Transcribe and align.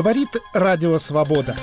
Говорит 0.00 0.34
Радио 0.54 0.98
Свобода. 0.98 1.54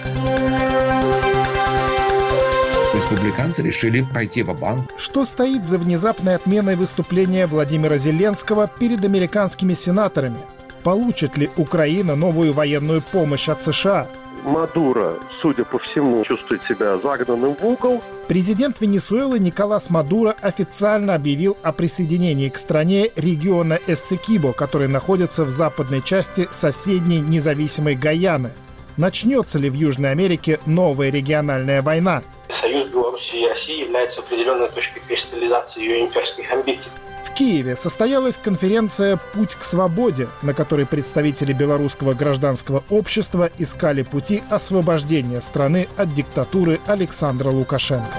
Республиканцы 2.93 3.63
решили 3.63 4.03
пойти 4.03 4.43
в 4.43 4.53
банк 4.53 4.91
Что 4.95 5.25
стоит 5.25 5.65
за 5.65 5.79
внезапной 5.79 6.35
отменой 6.35 6.75
выступления 6.75 7.47
Владимира 7.47 7.97
Зеленского 7.97 8.67
перед 8.67 9.03
американскими 9.03 9.73
сенаторами? 9.73 10.37
Получит 10.83 11.35
ли 11.35 11.49
Украина 11.57 12.15
новую 12.15 12.53
военную 12.53 13.01
помощь 13.01 13.49
от 13.49 13.63
США? 13.63 14.05
Мадуро, 14.47 15.15
судя 15.41 15.65
по 15.65 15.77
всему, 15.77 16.23
чувствует 16.23 16.63
себя 16.63 16.97
загнанным 16.97 17.53
в 17.53 17.65
угол. 17.65 18.01
Президент 18.29 18.79
Венесуэлы 18.79 19.39
Николас 19.39 19.89
Мадуро 19.89 20.35
официально 20.41 21.15
объявил 21.15 21.57
о 21.63 21.73
присоединении 21.73 22.47
к 22.47 22.57
стране 22.57 23.11
региона 23.17 23.77
Эссекибо, 23.87 24.53
который 24.53 24.87
находится 24.87 25.43
в 25.43 25.49
западной 25.49 26.01
части 26.01 26.47
соседней 26.49 27.19
независимой 27.19 27.95
Гаяны. 27.95 28.51
Начнется 28.95 29.59
ли 29.59 29.69
в 29.69 29.73
Южной 29.73 30.11
Америке 30.11 30.59
новая 30.65 31.11
региональная 31.11 31.81
война? 31.81 32.23
Союз 32.61 32.89
Беларуси 32.89 33.35
и 33.35 33.47
России 33.49 33.81
является 33.81 34.21
определенной 34.21 34.69
точкой 34.69 35.01
кристаллизации 35.07 35.81
ее 35.81 36.05
имперских 36.05 36.49
амбиций. 36.53 36.89
Киеве 37.37 37.75
состоялась 37.75 38.35
конференция 38.35 39.17
«Путь 39.17 39.53
к 39.53 39.61
свободе», 39.61 40.27
на 40.41 40.55
которой 40.55 40.87
представители 40.87 41.53
белорусского 41.53 42.15
гражданского 42.15 42.83
общества 42.89 43.51
искали 43.59 44.01
пути 44.01 44.41
освобождения 44.49 45.39
страны 45.41 45.87
от 45.97 46.15
диктатуры 46.15 46.79
Александра 46.87 47.51
Лукашенко. 47.51 48.17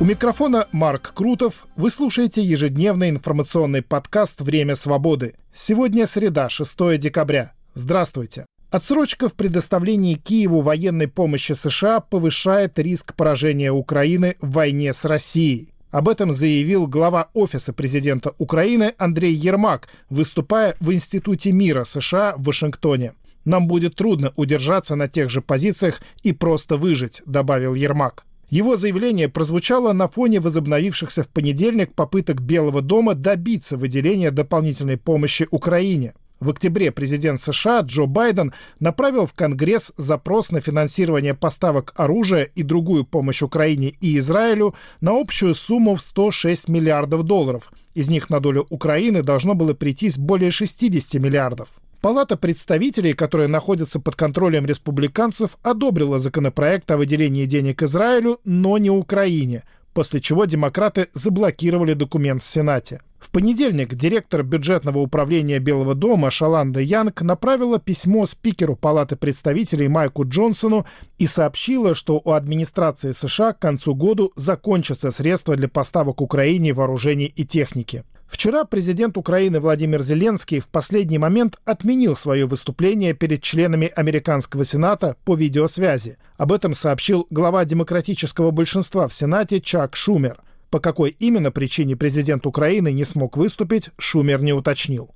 У 0.00 0.04
микрофона 0.04 0.66
Марк 0.72 1.14
Крутов. 1.14 1.66
Вы 1.76 1.88
слушаете 1.88 2.42
ежедневный 2.42 3.10
информационный 3.10 3.82
подкаст 3.82 4.40
«Время 4.40 4.74
свободы». 4.74 5.36
Сегодня 5.54 6.04
среда, 6.08 6.48
6 6.48 6.98
декабря. 6.98 7.52
Здравствуйте. 7.74 8.44
Отсрочка 8.70 9.28
в 9.28 9.34
предоставлении 9.34 10.14
Киеву 10.14 10.60
военной 10.60 11.08
помощи 11.08 11.54
США 11.54 11.98
повышает 11.98 12.78
риск 12.78 13.14
поражения 13.16 13.72
Украины 13.72 14.36
в 14.40 14.52
войне 14.52 14.94
с 14.94 15.04
Россией. 15.04 15.74
Об 15.90 16.08
этом 16.08 16.32
заявил 16.32 16.86
глава 16.86 17.30
Офиса 17.34 17.72
президента 17.72 18.32
Украины 18.38 18.94
Андрей 18.96 19.32
Ермак, 19.32 19.88
выступая 20.08 20.76
в 20.78 20.92
Институте 20.92 21.50
мира 21.50 21.82
США 21.82 22.34
в 22.36 22.44
Вашингтоне. 22.44 23.14
«Нам 23.44 23.66
будет 23.66 23.96
трудно 23.96 24.32
удержаться 24.36 24.94
на 24.94 25.08
тех 25.08 25.30
же 25.30 25.42
позициях 25.42 26.00
и 26.22 26.32
просто 26.32 26.76
выжить»,— 26.76 27.22
добавил 27.26 27.74
Ермак. 27.74 28.24
Его 28.50 28.76
заявление 28.76 29.28
прозвучало 29.28 29.92
на 29.92 30.06
фоне 30.06 30.38
возобновившихся 30.38 31.24
в 31.24 31.28
понедельник 31.28 31.92
попыток 31.94 32.40
Белого 32.40 32.82
дома 32.82 33.14
добиться 33.14 33.76
выделения 33.76 34.30
дополнительной 34.30 34.96
помощи 34.96 35.48
Украине. 35.50 36.14
В 36.40 36.48
октябре 36.48 36.90
президент 36.90 37.38
США 37.42 37.80
Джо 37.80 38.06
Байден 38.06 38.54
направил 38.78 39.26
в 39.26 39.34
Конгресс 39.34 39.92
запрос 39.98 40.50
на 40.50 40.62
финансирование 40.62 41.34
поставок 41.34 41.92
оружия 41.96 42.44
и 42.44 42.62
другую 42.62 43.04
помощь 43.04 43.42
Украине 43.42 43.92
и 44.00 44.16
Израилю 44.18 44.74
на 45.02 45.20
общую 45.20 45.54
сумму 45.54 45.96
в 45.96 46.00
106 46.00 46.68
миллиардов 46.68 47.24
долларов. 47.24 47.70
Из 47.94 48.08
них 48.08 48.30
на 48.30 48.40
долю 48.40 48.66
Украины 48.70 49.22
должно 49.22 49.54
было 49.54 49.74
прийтись 49.74 50.16
более 50.16 50.50
60 50.50 51.20
миллиардов. 51.20 51.68
Палата 52.00 52.38
представителей, 52.38 53.12
которая 53.12 53.48
находится 53.48 54.00
под 54.00 54.16
контролем 54.16 54.64
республиканцев, 54.64 55.58
одобрила 55.62 56.18
законопроект 56.18 56.90
о 56.90 56.96
выделении 56.96 57.44
денег 57.44 57.82
Израилю, 57.82 58.40
но 58.46 58.78
не 58.78 58.88
Украине, 58.88 59.64
после 59.94 60.20
чего 60.20 60.44
демократы 60.44 61.08
заблокировали 61.12 61.94
документ 61.94 62.42
в 62.42 62.46
Сенате. 62.46 63.00
В 63.18 63.30
понедельник 63.30 63.94
директор 63.94 64.42
бюджетного 64.42 64.98
управления 64.98 65.58
Белого 65.58 65.94
дома 65.94 66.30
Шаланда 66.30 66.80
Янг 66.80 67.20
направила 67.20 67.78
письмо 67.78 68.24
спикеру 68.24 68.76
Палаты 68.76 69.16
представителей 69.16 69.88
Майку 69.88 70.26
Джонсону 70.26 70.86
и 71.18 71.26
сообщила, 71.26 71.94
что 71.94 72.20
у 72.24 72.32
администрации 72.32 73.12
США 73.12 73.52
к 73.52 73.58
концу 73.58 73.94
года 73.94 74.28
закончатся 74.36 75.12
средства 75.12 75.54
для 75.54 75.68
поставок 75.68 76.22
Украине 76.22 76.72
вооружений 76.72 77.26
и 77.26 77.44
техники. 77.44 78.04
Вчера 78.30 78.64
президент 78.64 79.18
Украины 79.18 79.58
Владимир 79.58 80.02
Зеленский 80.02 80.60
в 80.60 80.68
последний 80.68 81.18
момент 81.18 81.58
отменил 81.64 82.14
свое 82.14 82.46
выступление 82.46 83.12
перед 83.12 83.42
членами 83.42 83.90
Американского 83.96 84.64
Сената 84.64 85.16
по 85.24 85.34
видеосвязи. 85.34 86.16
Об 86.38 86.52
этом 86.52 86.74
сообщил 86.74 87.26
глава 87.30 87.64
демократического 87.64 88.52
большинства 88.52 89.08
в 89.08 89.14
Сенате 89.14 89.60
Чак 89.60 89.96
Шумер– 89.96 90.38
по 90.70 90.80
какой 90.80 91.16
именно 91.18 91.50
причине 91.50 91.96
президент 91.96 92.46
Украины 92.46 92.92
не 92.92 93.04
смог 93.04 93.36
выступить, 93.36 93.90
Шумер 93.98 94.42
не 94.42 94.52
уточнил. 94.52 95.10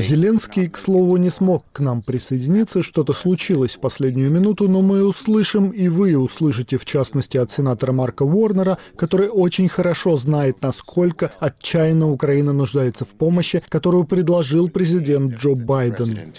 Зеленский, 0.00 0.68
к 0.68 0.76
слову, 0.76 1.16
не 1.16 1.30
смог 1.30 1.64
к 1.72 1.80
нам 1.80 2.02
присоединиться, 2.02 2.82
что-то 2.82 3.12
случилось 3.12 3.76
в 3.76 3.80
последнюю 3.80 4.30
минуту, 4.30 4.68
но 4.68 4.80
мы 4.80 5.04
услышим, 5.04 5.70
и 5.70 5.88
вы 5.88 6.16
услышите, 6.16 6.78
в 6.78 6.84
частности, 6.84 7.36
от 7.36 7.50
сенатора 7.50 7.92
Марка 7.92 8.22
Уорнера, 8.22 8.78
который 8.96 9.28
очень 9.28 9.68
хорошо 9.68 10.16
знает, 10.16 10.62
насколько 10.62 11.32
отчаянно 11.40 12.10
Украина 12.10 12.52
нуждается 12.52 13.04
в 13.04 13.10
помощи, 13.10 13.62
которую 13.68 14.04
предложил 14.04 14.68
президент 14.68 15.34
Джо 15.34 15.54
Байден. 15.54 16.32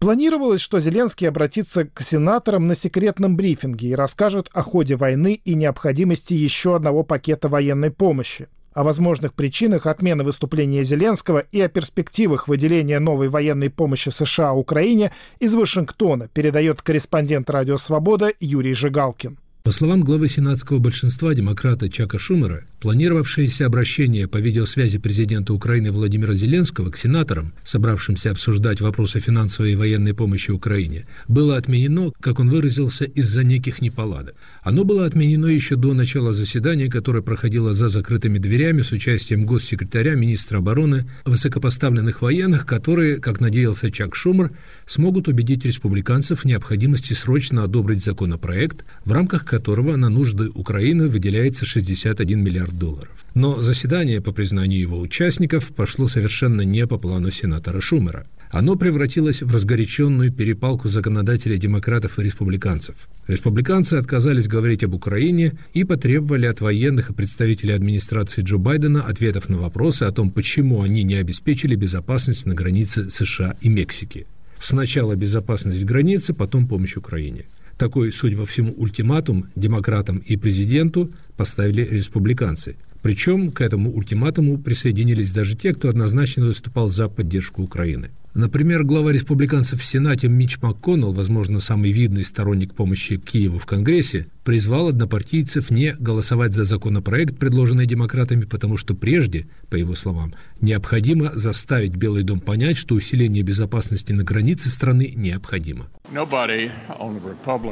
Планировалось, 0.00 0.62
что 0.62 0.80
Зеленский 0.80 1.28
обратится 1.28 1.84
к 1.84 2.00
сенаторам 2.00 2.66
на 2.66 2.74
секретном 2.74 3.36
брифинге 3.36 3.88
и 3.88 3.94
расскажет 3.94 4.48
о 4.54 4.62
ходе 4.62 4.96
войны 4.96 5.38
и 5.44 5.54
необходимости 5.54 6.32
еще 6.32 6.74
одного 6.74 7.02
пакета 7.04 7.50
военной 7.50 7.90
помощи, 7.90 8.48
о 8.72 8.82
возможных 8.82 9.34
причинах 9.34 9.84
отмены 9.84 10.24
выступления 10.24 10.84
Зеленского 10.84 11.40
и 11.52 11.60
о 11.60 11.68
перспективах 11.68 12.48
выделения 12.48 12.98
новой 12.98 13.28
военной 13.28 13.68
помощи 13.68 14.08
США 14.08 14.54
Украине 14.54 15.12
из 15.38 15.54
Вашингтона, 15.54 16.28
передает 16.32 16.80
корреспондент 16.80 17.50
«Радио 17.50 17.76
Свобода» 17.76 18.32
Юрий 18.40 18.72
Жигалкин. 18.72 19.38
По 19.64 19.70
словам 19.70 20.00
главы 20.00 20.30
сенатского 20.30 20.78
большинства 20.78 21.34
демократа 21.34 21.90
Чака 21.90 22.18
Шумера, 22.18 22.64
планировавшееся 22.80 23.66
обращение 23.66 24.26
по 24.26 24.38
видеосвязи 24.38 24.98
президента 24.98 25.52
Украины 25.52 25.92
Владимира 25.92 26.32
Зеленского 26.34 26.90
к 26.90 26.96
сенаторам, 26.96 27.52
собравшимся 27.64 28.30
обсуждать 28.30 28.80
вопросы 28.80 29.20
финансовой 29.20 29.72
и 29.72 29.76
военной 29.76 30.14
помощи 30.14 30.50
Украине, 30.50 31.06
было 31.28 31.56
отменено, 31.56 32.12
как 32.20 32.40
он 32.40 32.48
выразился, 32.48 33.04
из-за 33.04 33.44
неких 33.44 33.82
неполадок. 33.82 34.34
Оно 34.62 34.84
было 34.84 35.04
отменено 35.04 35.46
еще 35.46 35.76
до 35.76 35.92
начала 35.92 36.32
заседания, 36.32 36.88
которое 36.88 37.22
проходило 37.22 37.74
за 37.74 37.88
закрытыми 37.88 38.38
дверями 38.38 38.82
с 38.82 38.92
участием 38.92 39.44
госсекретаря, 39.44 40.14
министра 40.14 40.58
обороны, 40.58 41.08
высокопоставленных 41.24 42.22
военных, 42.22 42.66
которые, 42.66 43.16
как 43.16 43.40
надеялся 43.40 43.90
Чак 43.90 44.14
Шумер, 44.14 44.52
смогут 44.86 45.28
убедить 45.28 45.64
республиканцев 45.66 46.40
в 46.40 46.44
необходимости 46.46 47.12
срочно 47.12 47.64
одобрить 47.64 48.04
законопроект, 48.04 48.84
в 49.04 49.12
рамках 49.12 49.44
которого 49.44 49.96
на 49.96 50.08
нужды 50.08 50.48
Украины 50.54 51.08
выделяется 51.08 51.66
61 51.66 52.42
миллиард 52.42 52.69
долларов. 52.72 53.24
Но 53.34 53.60
заседание, 53.60 54.20
по 54.20 54.32
признанию 54.32 54.80
его 54.80 54.98
участников, 54.98 55.68
пошло 55.68 56.08
совершенно 56.08 56.62
не 56.62 56.86
по 56.86 56.98
плану 56.98 57.30
сенатора 57.30 57.80
Шумера. 57.80 58.26
Оно 58.50 58.74
превратилось 58.74 59.42
в 59.42 59.54
разгоряченную 59.54 60.32
перепалку 60.32 60.88
законодателей 60.88 61.56
демократов 61.56 62.18
и 62.18 62.24
республиканцев. 62.24 62.96
Республиканцы 63.28 63.94
отказались 63.94 64.48
говорить 64.48 64.82
об 64.82 64.94
Украине 64.94 65.52
и 65.72 65.84
потребовали 65.84 66.46
от 66.46 66.60
военных 66.60 67.10
и 67.10 67.14
представителей 67.14 67.74
администрации 67.74 68.42
Джо 68.42 68.58
Байдена 68.58 69.02
ответов 69.02 69.48
на 69.48 69.58
вопросы 69.58 70.02
о 70.02 70.10
том, 70.10 70.30
почему 70.30 70.82
они 70.82 71.04
не 71.04 71.14
обеспечили 71.14 71.76
безопасность 71.76 72.44
на 72.44 72.54
границе 72.54 73.08
США 73.08 73.54
и 73.60 73.68
Мексики. 73.68 74.26
Сначала 74.58 75.14
безопасность 75.14 75.84
границы, 75.84 76.34
потом 76.34 76.66
помощь 76.66 76.96
Украине. 76.96 77.44
Такой, 77.80 78.12
судя 78.12 78.36
по 78.36 78.44
всему, 78.44 78.74
ультиматум 78.76 79.46
демократам 79.56 80.18
и 80.18 80.36
президенту 80.36 81.10
поставили 81.38 81.82
республиканцы. 81.82 82.76
Причем 83.00 83.50
к 83.50 83.62
этому 83.62 83.90
ультиматуму 83.96 84.58
присоединились 84.58 85.32
даже 85.32 85.56
те, 85.56 85.72
кто 85.72 85.88
однозначно 85.88 86.44
выступал 86.44 86.90
за 86.90 87.08
поддержку 87.08 87.62
Украины. 87.62 88.10
Например, 88.34 88.84
глава 88.84 89.12
республиканцев 89.12 89.80
в 89.80 89.84
Сенате 89.84 90.28
Мич 90.28 90.60
МакКоннелл, 90.60 91.14
возможно, 91.14 91.58
самый 91.58 91.90
видный 91.90 92.22
сторонник 92.22 92.74
помощи 92.74 93.16
Киеву 93.16 93.58
в 93.58 93.64
Конгрессе, 93.64 94.26
призвал 94.50 94.88
однопартийцев 94.88 95.70
не 95.70 95.92
голосовать 95.92 96.54
за 96.54 96.64
законопроект, 96.64 97.38
предложенный 97.38 97.86
демократами, 97.86 98.46
потому 98.46 98.76
что 98.76 98.96
прежде, 98.96 99.46
по 99.68 99.76
его 99.76 99.94
словам, 99.94 100.34
необходимо 100.60 101.30
заставить 101.32 101.94
Белый 101.94 102.24
дом 102.24 102.40
понять, 102.40 102.76
что 102.76 102.96
усиление 102.96 103.44
безопасности 103.44 104.12
на 104.12 104.24
границе 104.24 104.68
страны 104.68 105.12
необходимо. 105.14 105.86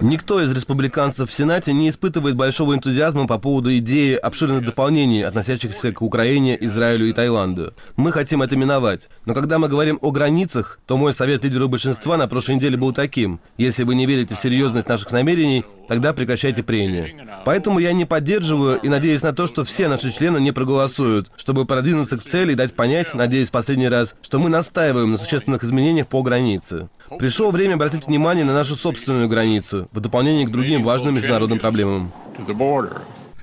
Никто 0.03 0.41
из 0.41 0.53
республиканцев 0.53 1.29
в 1.29 1.33
Сенате 1.33 1.73
не 1.73 1.89
испытывает 1.89 2.37
большого 2.37 2.75
энтузиазма 2.75 3.27
по 3.27 3.39
поводу 3.39 3.77
идеи 3.79 4.15
обширных 4.15 4.65
дополнений, 4.65 5.25
относящихся 5.25 5.91
к 5.91 6.01
Украине, 6.01 6.57
Израилю 6.61 7.09
и 7.09 7.13
Таиланду. 7.13 7.75
Мы 7.97 8.13
хотим 8.13 8.43
это 8.43 8.57
миновать. 8.57 9.09
Но 9.27 9.35
когда 9.35 9.59
мы 9.59 9.67
говорим 9.67 9.99
о 10.01 10.13
границах, 10.13 10.79
то 10.87 10.97
мой 10.97 11.13
совет 11.13 11.43
лидеру 11.43 11.69
большинства 11.69 12.17
на 12.17 12.29
прошлой 12.29 12.55
неделе 12.55 12.77
был 12.77 12.93
таким. 12.93 13.41
Если 13.57 13.83
вы 13.83 13.97
не 13.97 14.07
верите 14.07 14.37
в 14.37 14.41
серьезность 14.41 14.89
наших 14.89 15.11
намерений, 15.11 15.65
тогда 15.89 16.13
прекращайте 16.13 16.63
прения. 16.69 17.43
Поэтому 17.45 17.81
я 17.81 17.93
не 17.93 18.05
поддерживаю 18.05 18.79
и 18.79 18.89
надеюсь 18.89 19.23
на 19.23 19.33
то, 19.33 19.47
что 19.47 19.65
все 19.65 19.89
наши 19.89 20.13
члены 20.13 20.39
не 20.39 20.53
проголосуют, 20.53 21.33
чтобы 21.37 21.65
продвинуться 21.65 22.19
к 22.19 22.23
цели 22.23 22.53
и 22.53 22.55
дать 22.55 22.75
понять, 22.75 23.15
надеюсь, 23.15 23.51
последний 23.51 23.89
раз, 23.89 24.15
что 24.23 24.39
мы 24.39 24.51
настаиваем 24.51 25.13
на 25.13 25.19
существенных 25.19 25.65
изменениях 25.65 26.07
по 26.07 26.23
границе. 26.23 26.91
Пришло 27.19 27.51
время 27.51 27.75
обратить 27.75 28.07
внимание 28.07 28.45
на 28.45 28.53
нашу 28.53 28.77
собственную 28.77 29.29
границу, 29.29 29.89
в 29.93 30.01
дополнение 30.01 30.47
к 30.47 30.53
другим 30.53 30.83
важным 30.83 31.15
международным 31.15 31.59
проблемам. 31.59 32.13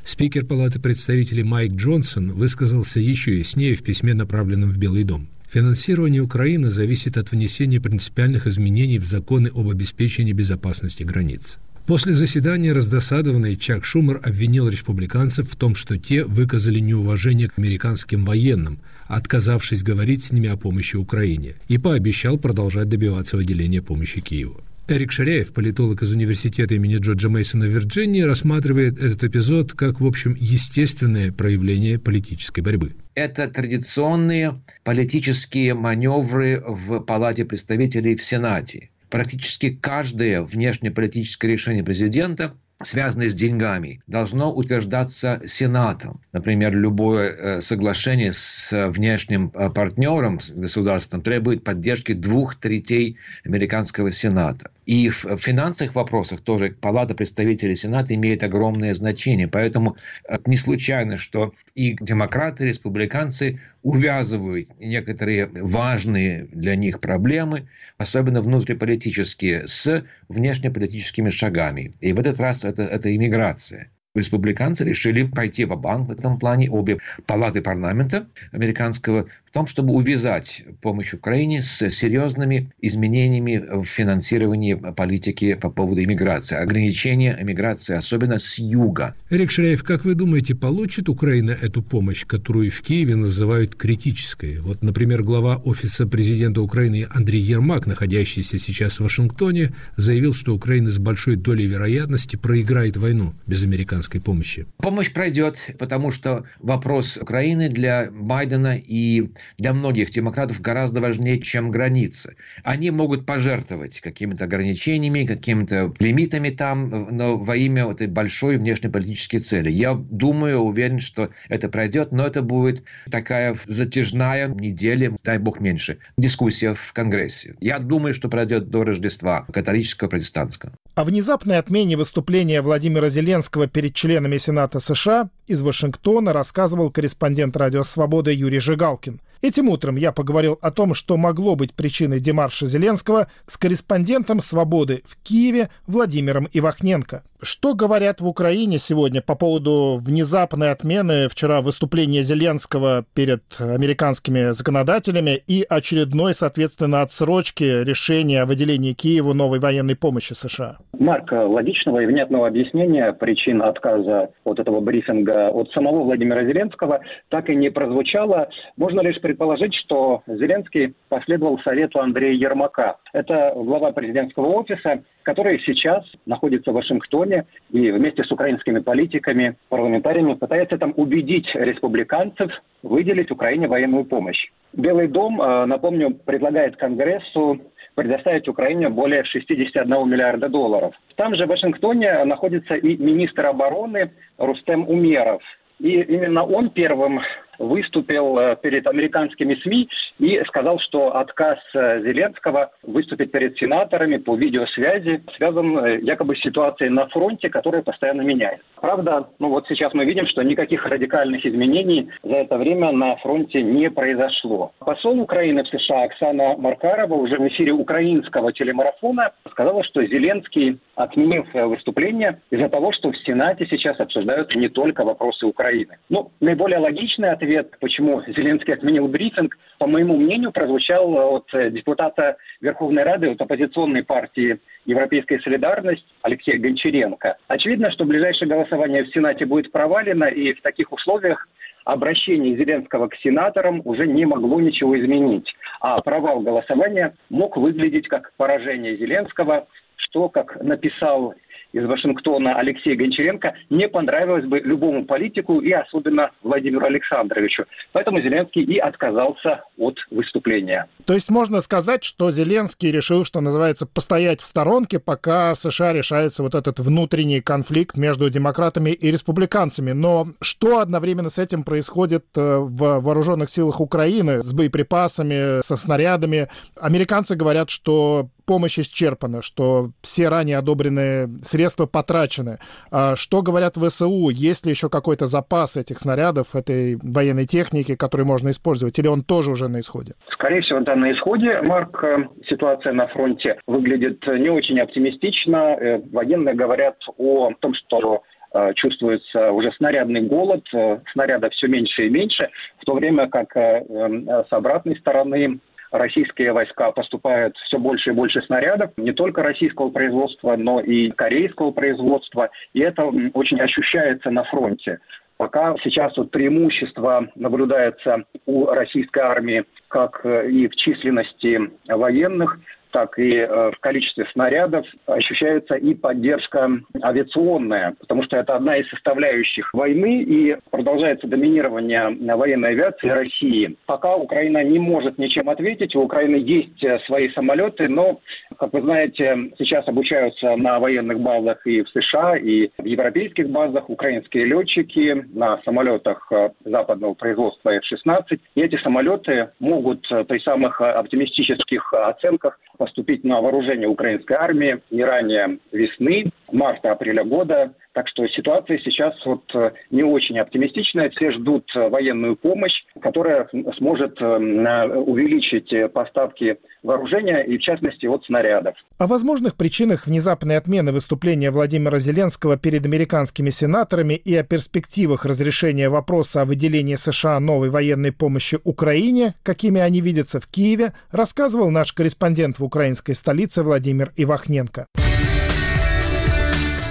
Спикер 0.04 0.45
Палаты 0.45 0.80
представителей 0.80 1.44
Майк 1.44 1.74
Джонсон 1.74 2.31
высказался 2.31 3.00
еще 3.00 3.36
яснее 3.39 3.75
в 3.75 3.81
письме, 3.81 4.13
направленном 4.13 4.69
в 4.69 4.77
Белый 4.77 5.04
дом. 5.04 5.30
Финансирование 5.50 6.22
Украины 6.22 6.69
зависит 6.69 7.18
от 7.18 7.31
внесения 7.31 7.81
принципиальных 7.81 8.45
изменений 8.45 9.00
в 9.00 9.06
законы 9.06 9.48
об 9.48 9.68
обеспечении 9.68 10.33
безопасности 10.33 11.01
границ. 11.01 11.57
После 11.85 12.13
заседания 12.13 12.73
раздосадованный 12.73 13.55
Чак 13.55 13.85
Шумер 13.85 14.19
обвинил 14.23 14.67
республиканцев 14.67 15.51
в 15.51 15.55
том, 15.55 15.75
что 15.75 15.99
те 15.99 16.23
выказали 16.23 16.79
неуважение 16.79 17.47
к 17.47 17.59
американским 17.59 18.25
военным, 18.25 18.79
отказавшись 19.07 19.83
говорить 19.83 20.25
с 20.25 20.31
ними 20.31 20.49
о 20.49 20.57
помощи 20.57 20.95
Украине, 20.95 21.53
и 21.67 21.77
пообещал 21.77 22.39
продолжать 22.39 22.89
добиваться 22.89 23.37
выделения 23.37 23.83
помощи 23.83 24.19
Киеву. 24.19 24.61
Эрик 24.87 25.11
Шаряев, 25.11 25.53
политолог 25.53 26.01
из 26.01 26.11
университета 26.11 26.73
имени 26.73 26.97
Джорджа 26.97 27.29
Мейсона 27.29 27.65
в 27.65 27.69
Вирджинии, 27.69 28.21
рассматривает 28.21 28.97
этот 28.97 29.23
эпизод 29.23 29.73
как, 29.73 30.01
в 30.01 30.05
общем, 30.07 30.35
естественное 30.39 31.31
проявление 31.31 31.99
политической 31.99 32.61
борьбы. 32.61 32.93
Это 33.13 33.47
традиционные 33.47 34.59
политические 34.83 35.75
маневры 35.75 36.63
в 36.65 36.99
Палате 37.01 37.45
представителей 37.45 38.15
в 38.15 38.23
Сенате 38.23 38.89
практически 39.09 39.69
каждое 39.69 40.41
внешнеполитическое 40.41 41.51
решение 41.51 41.83
президента 41.83 42.55
связанное 42.81 43.29
с 43.29 43.33
деньгами, 43.33 44.01
должно 44.07 44.53
утверждаться 44.53 45.41
Сенатом. 45.45 46.19
Например, 46.33 46.75
любое 46.75 47.31
э, 47.31 47.61
соглашение 47.61 48.33
с 48.33 48.89
внешним 48.89 49.51
э, 49.53 49.69
партнером, 49.69 50.39
с 50.39 50.51
государством, 50.51 51.21
требует 51.21 51.63
поддержки 51.63 52.13
двух 52.13 52.55
третей 52.55 53.17
американского 53.45 54.11
Сената. 54.11 54.71
И 54.85 55.09
в 55.09 55.37
финансовых 55.37 55.95
вопросах 55.95 56.41
тоже 56.41 56.75
Палата 56.79 57.15
представителей 57.15 57.75
Сената 57.75 58.13
имеет 58.13 58.43
огромное 58.43 58.93
значение. 58.93 59.47
Поэтому 59.47 59.95
э, 60.27 60.37
не 60.45 60.57
случайно, 60.57 61.15
что 61.15 61.53
и 61.75 61.95
демократы, 62.01 62.65
и 62.65 62.67
республиканцы 62.67 63.61
увязывают 63.85 64.67
некоторые 64.79 65.45
важные 65.45 66.45
для 66.45 66.75
них 66.75 66.99
проблемы, 66.99 67.69
особенно 67.99 68.41
внутриполитические, 68.41 69.67
с 69.67 70.03
внешнеполитическими 70.27 71.29
шагами. 71.29 71.91
И 72.01 72.11
в 72.11 72.19
этот 72.19 72.39
раз 72.39 72.65
это, 72.65 72.81
это 72.81 73.15
иммиграция 73.15 73.91
республиканцы 74.15 74.83
решили 74.83 75.23
пойти 75.23 75.65
в 75.65 75.75
банк 75.75 76.07
в 76.07 76.12
этом 76.12 76.38
плане, 76.39 76.69
обе 76.69 77.00
палаты 77.25 77.62
парламента 77.62 78.27
американского, 78.51 79.27
в 79.45 79.51
том, 79.51 79.67
чтобы 79.67 79.94
увязать 79.94 80.63
помощь 80.81 81.13
Украине 81.13 81.62
с 81.62 81.89
серьезными 81.89 82.71
изменениями 82.81 83.63
в 83.81 83.85
финансировании 83.85 84.73
политики 84.73 85.57
по 85.62 85.69
поводу 85.69 86.03
иммиграции, 86.03 86.57
ограничения 86.57 87.38
иммиграции, 87.39 87.95
особенно 87.95 88.39
с 88.39 88.59
юга. 88.59 89.15
Эрик 89.29 89.51
Шрейф, 89.51 89.83
как 89.83 90.06
вы 90.06 90.15
думаете, 90.15 90.56
получит 90.56 91.09
Украина 91.09 91.51
эту 91.51 91.81
помощь, 91.81 92.25
которую 92.25 92.71
в 92.71 92.81
Киеве 92.81 93.15
называют 93.15 93.75
критической? 93.75 94.59
Вот, 94.59 94.83
например, 94.83 95.23
глава 95.23 95.57
Офиса 95.57 96.07
президента 96.07 96.62
Украины 96.62 97.07
Андрей 97.09 97.41
Ермак, 97.41 97.85
находящийся 97.85 98.59
сейчас 98.59 99.00
в 99.00 99.03
Вашингтоне, 99.03 99.73
заявил, 99.95 100.33
что 100.33 100.53
Украина 100.53 100.89
с 100.89 101.00
большой 101.00 101.35
долей 101.35 101.65
вероятности 101.65 102.35
проиграет 102.35 102.97
войну 102.97 103.33
без 103.47 103.63
американцев 103.63 104.04
американской 104.05 104.21
помощи? 104.21 104.65
Помощь 104.77 105.11
пройдет, 105.11 105.57
потому 105.79 106.11
что 106.11 106.45
вопрос 106.59 107.17
Украины 107.17 107.69
для 107.69 108.09
Байдена 108.11 108.77
и 108.77 109.29
для 109.57 109.73
многих 109.73 110.11
демократов 110.11 110.61
гораздо 110.61 111.01
важнее, 111.01 111.39
чем 111.39 111.71
границы. 111.71 112.35
Они 112.63 112.91
могут 112.91 113.25
пожертвовать 113.25 114.01
какими-то 114.01 114.45
ограничениями, 114.45 115.25
какими-то 115.25 115.93
лимитами 115.99 116.49
там, 116.49 117.15
но 117.15 117.37
во 117.37 117.55
имя 117.55 117.89
этой 117.89 118.07
большой 118.07 118.57
внешнеполитической 118.57 119.39
цели. 119.39 119.69
Я 119.71 119.93
думаю, 119.95 120.59
уверен, 120.59 120.99
что 120.99 121.29
это 121.49 121.69
пройдет, 121.69 122.11
но 122.11 122.25
это 122.25 122.41
будет 122.41 122.83
такая 123.09 123.55
затяжная 123.65 124.47
неделя, 124.47 125.15
дай 125.23 125.37
бог 125.37 125.59
меньше, 125.59 125.97
дискуссия 126.17 126.73
в 126.73 126.93
Конгрессе. 126.93 127.55
Я 127.59 127.79
думаю, 127.79 128.13
что 128.13 128.29
пройдет 128.29 128.69
до 128.69 128.83
Рождества, 128.83 129.45
католического, 129.51 130.09
протестантского. 130.09 130.73
О 130.95 131.03
внезапной 131.03 131.57
отмене 131.57 131.97
выступления 131.97 132.62
Владимира 132.62 133.09
Зеленского 133.09 133.68
перед 133.68 133.94
членами 133.94 134.38
Сената 134.38 134.80
США 134.80 135.30
из 135.45 135.62
Вашингтона 135.62 136.31
рассказывал 136.31 136.89
корреспондент 136.89 137.57
«Радио 137.57 137.83
Свобода» 137.83 138.31
Юрий 138.31 138.59
Жигалкин. 138.59 139.19
Этим 139.45 139.69
утром 139.69 139.95
я 139.95 140.12
поговорил 140.12 140.57
о 140.63 140.71
том, 140.71 140.95
что 140.95 141.18
могло 141.18 141.56
быть 141.56 141.75
причиной 141.75 142.19
демарша 142.19 142.65
Зеленского 142.65 143.27
с 143.45 143.57
корреспондентом 143.57 144.39
«Свободы» 144.39 145.03
в 145.06 145.21
Киеве 145.21 145.69
Владимиром 145.86 146.47
Ивахненко. 146.51 147.21
Что 147.44 147.75
говорят 147.75 148.21
в 148.21 148.27
Украине 148.27 148.80
сегодня 148.80 149.21
по 149.21 149.36
поводу 149.36 150.00
внезапной 150.01 150.71
отмены 150.71 151.27
вчера 151.30 151.62
выступления 151.62 152.24
Зеленского 152.24 153.06
перед 153.13 153.44
американскими 153.59 154.51
законодателями 154.51 155.44
и 155.45 155.63
очередной, 155.69 156.33
соответственно, 156.33 157.03
отсрочки 157.03 157.83
решения 157.83 158.41
о 158.41 158.45
выделении 158.48 158.94
Киеву 158.94 159.36
новой 159.36 159.59
военной 159.59 159.95
помощи 159.95 160.33
США? 160.33 160.77
Марк, 160.98 161.31
логичного 161.31 162.00
и 162.00 162.07
внятного 162.07 162.48
объяснения 162.48 163.13
причин 163.13 163.62
отказа 163.62 164.30
от 164.44 164.59
этого 164.59 164.80
брифинга 164.80 165.50
от 165.50 165.69
самого 165.71 166.03
Владимира 166.03 166.44
Зеленского 166.45 167.01
так 167.30 167.50
и 167.50 167.56
не 167.56 167.69
прозвучало. 167.69 168.48
Можно 168.77 169.01
лишь 169.01 169.21
предположить, 169.35 169.75
что 169.75 170.23
Зеленский 170.27 170.95
последовал 171.09 171.59
совету 171.59 171.99
Андрея 171.99 172.31
Ермака. 172.31 172.95
Это 173.11 173.51
глава 173.53 173.91
президентского 173.91 174.47
офиса, 174.47 175.03
который 175.23 175.59
сейчас 175.65 176.05
находится 176.25 176.71
в 176.71 176.75
Вашингтоне 176.75 177.45
и 177.69 177.91
вместе 177.91 178.23
с 178.23 178.31
украинскими 178.31 178.79
политиками, 178.79 179.57
парламентариями 179.67 180.35
пытается 180.35 180.77
там 180.77 180.93
убедить 180.95 181.53
республиканцев 181.53 182.49
выделить 182.81 183.29
Украине 183.29 183.67
военную 183.67 184.05
помощь. 184.05 184.51
Белый 184.71 185.09
дом, 185.09 185.41
э, 185.41 185.65
напомню, 185.65 186.11
предлагает 186.11 186.77
Конгрессу 186.77 187.59
предоставить 187.93 188.47
Украине 188.47 188.88
более 188.88 189.25
61 189.25 190.09
миллиарда 190.09 190.47
долларов. 190.47 190.95
Там 191.17 191.35
же 191.35 191.45
в 191.45 191.49
Вашингтоне 191.49 192.24
находится 192.24 192.75
и 192.75 192.95
министр 192.95 193.48
обороны 193.48 194.12
Рустем 194.38 194.88
Умеров. 194.88 195.41
И 195.79 196.01
именно 196.01 196.45
он 196.45 196.69
первым 196.69 197.19
выступил 197.59 198.38
э, 198.38 198.55
перед 198.62 198.88
американскими 198.88 199.55
СМИ 199.55 199.89
и 200.19 200.41
сказал, 200.47 200.79
что 200.79 201.15
отказ 201.15 201.59
э, 201.74 202.01
Зеленского 202.01 202.71
выступить 202.83 203.31
перед 203.31 203.57
сенаторами 203.57 204.17
по 204.17 204.35
видеосвязи 204.35 205.24
связан 205.38 205.77
э, 205.77 206.00
якобы 206.01 206.35
с 206.35 206.41
ситуацией 206.41 206.89
на 206.89 207.07
фронте, 207.07 207.50
которая 207.50 207.81
постоянно 207.81 208.21
меняется. 208.21 208.65
Правда, 208.81 209.27
ну 209.39 209.50
вот 209.50 209.67
сейчас 209.67 209.93
мы 209.93 210.05
видим, 210.05 210.27
что 210.27 210.43
никаких 210.43 210.85
радикальных 210.85 211.45
изменений 211.45 212.09
за 212.24 212.35
это 212.35 212.57
время 212.57 212.91
на 212.91 213.15
фронте 213.17 213.62
не 213.62 213.89
произошло. 213.89 214.71
Посол 214.79 215.19
Украины 215.19 215.63
в 215.63 215.67
США 215.67 216.03
Оксана 216.03 216.55
Маркарова 216.57 217.15
уже 217.15 217.38
в 217.38 217.47
эфире 217.47 217.71
украинского 217.71 218.51
телемарафона 218.53 219.31
сказала, 219.51 219.83
что 219.83 220.05
Зеленский 220.05 220.79
отменил 220.95 221.45
выступление 221.53 222.41
из-за 222.51 222.69
того, 222.69 222.91
что 222.91 223.12
в 223.12 223.17
Сенате 223.19 223.65
сейчас 223.69 224.00
обсуждают 224.00 224.53
не 224.55 224.69
только 224.69 225.03
вопросы 225.03 225.45
Украины. 225.45 225.97
Ну, 226.09 226.31
наиболее 226.39 226.79
логичный 226.79 227.31
ответ 227.31 227.44
ответ, 227.45 227.77
почему 227.79 228.21
Зеленский 228.27 228.73
отменил 228.73 229.07
брифинг, 229.07 229.57
по 229.77 229.87
моему 229.87 230.17
мнению, 230.17 230.51
прозвучал 230.51 231.35
от 231.35 231.53
э, 231.53 231.69
депутата 231.69 232.37
Верховной 232.59 233.03
Рады, 233.03 233.31
от 233.31 233.41
оппозиционной 233.41 234.03
партии 234.03 234.59
«Европейская 234.85 235.39
солидарность» 235.39 236.05
Алексея 236.23 236.57
Гончаренко. 236.57 237.37
Очевидно, 237.47 237.91
что 237.91 238.05
ближайшее 238.05 238.49
голосование 238.49 239.03
в 239.03 239.13
Сенате 239.13 239.45
будет 239.45 239.71
провалено, 239.71 240.25
и 240.25 240.53
в 240.53 240.61
таких 240.61 240.91
условиях 240.91 241.47
обращение 241.85 242.57
Зеленского 242.57 243.07
к 243.09 243.15
сенаторам 243.17 243.81
уже 243.85 244.07
не 244.07 244.25
могло 244.25 244.59
ничего 244.59 244.99
изменить. 244.99 245.53
А 245.81 246.01
провал 246.01 246.39
голосования 246.39 247.13
мог 247.29 247.57
выглядеть 247.57 248.07
как 248.07 248.31
поражение 248.37 248.97
Зеленского, 248.97 249.67
что, 249.97 250.29
как 250.29 250.61
написал 250.63 251.35
из 251.75 251.86
Вашингтона 251.86 252.58
Алексея 252.58 252.96
Гончаренко 252.96 253.53
не 253.70 253.89
понравилось 253.89 254.46
бы 254.46 254.60
любому 254.60 255.03
политику 255.03 255.60
и 255.60 255.72
особенно 255.74 256.32
Владимиру 256.41 256.86
Александровичу. 256.86 257.65
Поэтому 257.91 258.22
Зеленский 258.22 258.63
и 258.63 258.77
отказался 258.77 259.63
от 259.77 259.98
выступления. 260.10 260.88
То 261.05 261.13
есть 261.13 261.29
можно 261.29 261.60
сказать, 261.60 262.05
что 262.05 262.32
Зеленский 262.32 262.91
решил, 262.91 263.25
что 263.25 263.41
называется, 263.41 263.86
постоять 263.86 264.39
в 264.39 264.46
сторонке, 264.46 265.00
пока 265.00 265.53
в 265.53 265.58
США 265.58 265.91
решается 265.91 266.44
вот 266.44 266.55
этот 266.55 266.79
внутренний 266.79 267.41
конфликт 267.41 267.98
между 267.98 268.29
демократами 268.29 268.91
и 268.91 269.12
республиканцами. 269.12 269.91
Но 269.91 270.27
что 270.39 270.79
одновременно 270.79 271.29
с 271.29 271.38
этим 271.38 271.65
происходит 271.65 272.24
э, 272.38 272.58
в 272.58 273.01
вооруженных 273.01 273.50
силах 273.50 273.82
Украины 273.82 274.41
с 274.41 274.53
боеприпасами, 274.53 275.62
со 275.62 275.75
снарядами? 275.75 276.48
Американцы 276.79 277.36
говорят, 277.36 277.70
что 277.70 278.29
помощь 278.45 278.79
исчерпана, 278.79 279.41
что 279.41 279.89
все 280.01 280.29
ранее 280.29 280.57
одобренные 280.57 281.27
средства 281.43 281.85
потрачены. 281.85 282.57
А 282.91 283.15
что 283.15 283.41
говорят 283.41 283.75
ВСУ? 283.75 284.29
Есть 284.29 284.65
ли 284.65 284.71
еще 284.71 284.89
какой-то 284.89 285.27
запас 285.27 285.77
этих 285.77 285.99
снарядов, 285.99 286.55
этой 286.55 286.97
военной 287.01 287.45
техники, 287.45 287.95
которую 287.95 288.27
можно 288.27 288.49
использовать, 288.49 288.97
или 288.99 289.07
он 289.07 289.23
тоже 289.23 289.51
уже 289.51 289.67
на 289.67 289.79
исходе? 289.79 290.13
Скорее 290.31 290.61
всего, 290.61 290.79
да, 290.79 290.95
на 290.95 291.11
исходе, 291.11 291.61
Марк. 291.61 292.03
Э, 292.03 292.27
ситуация 292.47 292.93
на 292.93 293.07
фронте 293.07 293.57
выглядит 293.67 294.25
не 294.27 294.49
очень 294.49 294.79
оптимистично. 294.79 295.57
Э, 295.79 296.01
военные 296.11 296.55
говорят 296.55 296.97
о 297.17 297.51
том, 297.59 297.73
что 297.73 298.23
Э, 298.55 298.71
чувствуется 298.73 299.51
уже 299.51 299.73
снарядный 299.73 300.21
голод, 300.21 300.63
э, 300.73 300.99
снаряда 301.11 301.49
все 301.49 301.67
меньше 301.67 302.05
и 302.05 302.09
меньше, 302.09 302.49
в 302.79 302.85
то 302.85 302.93
время 302.93 303.27
как 303.27 303.53
э, 303.57 303.83
с 303.85 304.47
обратной 304.49 304.95
стороны 304.95 305.59
российские 305.97 306.53
войска 306.53 306.91
поступают 306.91 307.55
все 307.57 307.77
больше 307.77 308.11
и 308.11 308.13
больше 308.13 308.41
снарядов, 308.43 308.91
не 308.97 309.11
только 309.11 309.43
российского 309.43 309.89
производства, 309.89 310.55
но 310.55 310.79
и 310.79 311.09
корейского 311.11 311.71
производства, 311.71 312.49
и 312.73 312.81
это 312.81 313.05
очень 313.33 313.59
ощущается 313.59 314.29
на 314.31 314.43
фронте. 314.45 314.99
Пока 315.37 315.75
сейчас 315.83 316.15
вот 316.15 316.31
преимущество 316.31 317.27
наблюдается 317.35 318.23
у 318.45 318.67
российской 318.67 319.19
армии 319.19 319.65
как 319.89 320.25
и 320.25 320.67
в 320.67 320.75
численности 320.75 321.59
военных, 321.87 322.57
так 322.95 323.19
и 323.19 323.35
э, 323.35 323.71
в 323.75 323.79
количестве 323.81 324.25
снарядов 324.31 324.85
ощущается 325.05 325.75
и 325.75 325.93
поддержка 325.93 326.71
авиационная, 327.03 327.93
потому 327.99 328.23
что 328.23 328.37
это 328.37 328.55
одна 328.55 328.77
из 328.77 328.89
составляющих 328.89 329.73
войны 329.73 330.23
и 330.23 330.55
продолжается 330.71 331.27
доминирование 331.27 332.15
военной 332.37 332.69
авиации 332.69 333.09
России. 333.09 333.75
Пока 333.85 334.15
Украина 334.15 334.63
не 334.63 334.79
может 334.79 335.17
ничем 335.17 335.49
ответить, 335.49 335.93
у 335.93 336.03
Украины 336.03 336.37
есть 336.37 336.81
э, 336.85 336.99
свои 336.99 337.29
самолеты, 337.31 337.89
но, 337.89 338.21
как 338.57 338.71
вы 338.71 338.81
знаете, 338.81 339.51
сейчас 339.57 339.85
обучаются 339.89 340.55
на 340.55 340.79
военных 340.79 341.19
базах 341.19 341.67
и 341.67 341.81
в 341.81 341.89
США, 341.89 342.37
и 342.37 342.69
в 342.77 342.85
европейских 342.85 343.49
базах 343.49 343.89
украинские 343.89 344.45
летчики 344.45 345.25
на 345.33 345.59
самолетах 345.65 346.31
э, 346.31 346.51
западного 346.63 347.13
производства 347.13 347.71
F-16. 347.71 348.39
И 348.55 348.61
эти 348.61 348.77
самолеты 348.77 349.49
могут 349.59 350.07
при 350.07 350.39
самых 350.39 350.79
оптимистических 350.79 351.93
оценках 351.93 352.57
поступить 352.86 353.24
на 353.24 353.42
вооружение 353.42 353.88
украинской 353.88 354.34
армии 354.34 354.80
не 354.92 355.04
ранее 355.04 355.58
весны, 355.72 356.30
марта-апреля 356.55 357.24
года. 357.24 357.74
Так 357.93 358.07
что 358.09 358.27
ситуация 358.27 358.77
сейчас 358.79 359.13
вот 359.25 359.43
э, 359.53 359.71
не 359.89 360.03
очень 360.03 360.38
оптимистичная. 360.38 361.09
Все 361.12 361.31
ждут 361.31 361.65
э, 361.75 361.88
военную 361.88 362.35
помощь, 362.35 362.74
которая 363.01 363.47
сможет 363.77 364.19
э, 364.21 364.25
увеличить 364.25 365.71
поставки 365.93 366.57
вооружения 366.83 367.41
и, 367.43 367.57
в 367.57 367.62
частности, 367.62 368.05
от 368.05 368.25
снарядов. 368.25 368.75
О 368.97 369.07
возможных 369.07 369.55
причинах 369.55 370.07
внезапной 370.07 370.57
отмены 370.57 370.91
выступления 370.91 371.51
Владимира 371.51 372.00
Зеленского 372.00 372.57
перед 372.57 372.85
американскими 372.85 373.50
сенаторами 373.50 374.15
и 374.15 374.35
о 374.35 374.43
перспективах 374.43 375.25
разрешения 375.25 375.89
вопроса 375.89 376.41
о 376.41 376.45
выделении 376.45 376.95
США 376.95 377.39
новой 377.39 377.69
военной 377.69 378.12
помощи 378.12 378.57
Украине, 378.63 379.35
какими 379.43 379.79
они 379.79 380.01
видятся 380.01 380.39
в 380.39 380.47
Киеве, 380.47 380.93
рассказывал 381.12 381.71
наш 381.71 381.93
корреспондент 381.93 382.59
в 382.59 382.63
украинской 382.63 383.13
столице 383.13 383.63
Владимир 383.63 384.12
Ивахненко. 384.17 384.88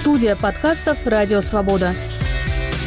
Студия 0.05 0.37
подкастов 0.37 0.99
«Радио 1.07 1.41
Свобода». 1.41 1.95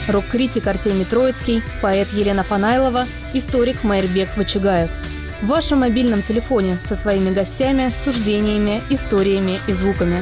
Рок-критик 0.07 0.67
Артемий 0.67 1.03
Троицкий, 1.03 1.63
поэт 1.81 2.13
Елена 2.13 2.43
Фанайлова, 2.43 3.07
историк 3.33 3.83
Майрбек 3.83 4.37
Вачигаев. 4.37 4.91
В 5.41 5.47
вашем 5.47 5.79
мобильном 5.79 6.21
телефоне 6.21 6.77
со 6.85 6.95
своими 6.95 7.33
гостями, 7.33 7.91
суждениями, 8.03 8.83
историями 8.91 9.59
и 9.67 9.73
звуками. 9.73 10.21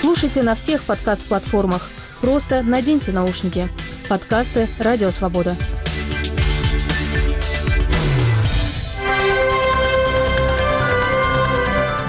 Слушайте 0.00 0.44
на 0.44 0.54
всех 0.54 0.84
подкаст-платформах. 0.84 1.90
Просто 2.20 2.62
наденьте 2.62 3.10
наушники. 3.10 3.68
Подкасты 4.08 4.68
«Радио 4.78 5.10
Свобода». 5.10 5.56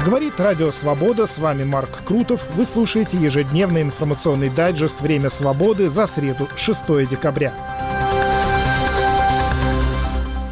Говорит 0.06 0.38
Радио 0.38 0.70
Свобода, 0.72 1.26
с 1.26 1.38
вами 1.38 1.64
Марк 1.64 2.04
Крутов. 2.04 2.46
Вы 2.56 2.66
слушаете 2.66 3.18
ежедневный 3.18 3.84
информационный 3.84 4.50
дайджест 4.50 5.00
«Время 5.00 5.30
свободы» 5.30 5.90
за 5.90 6.08
среду, 6.08 6.50
6 6.58 7.08
декабря. 7.10 7.54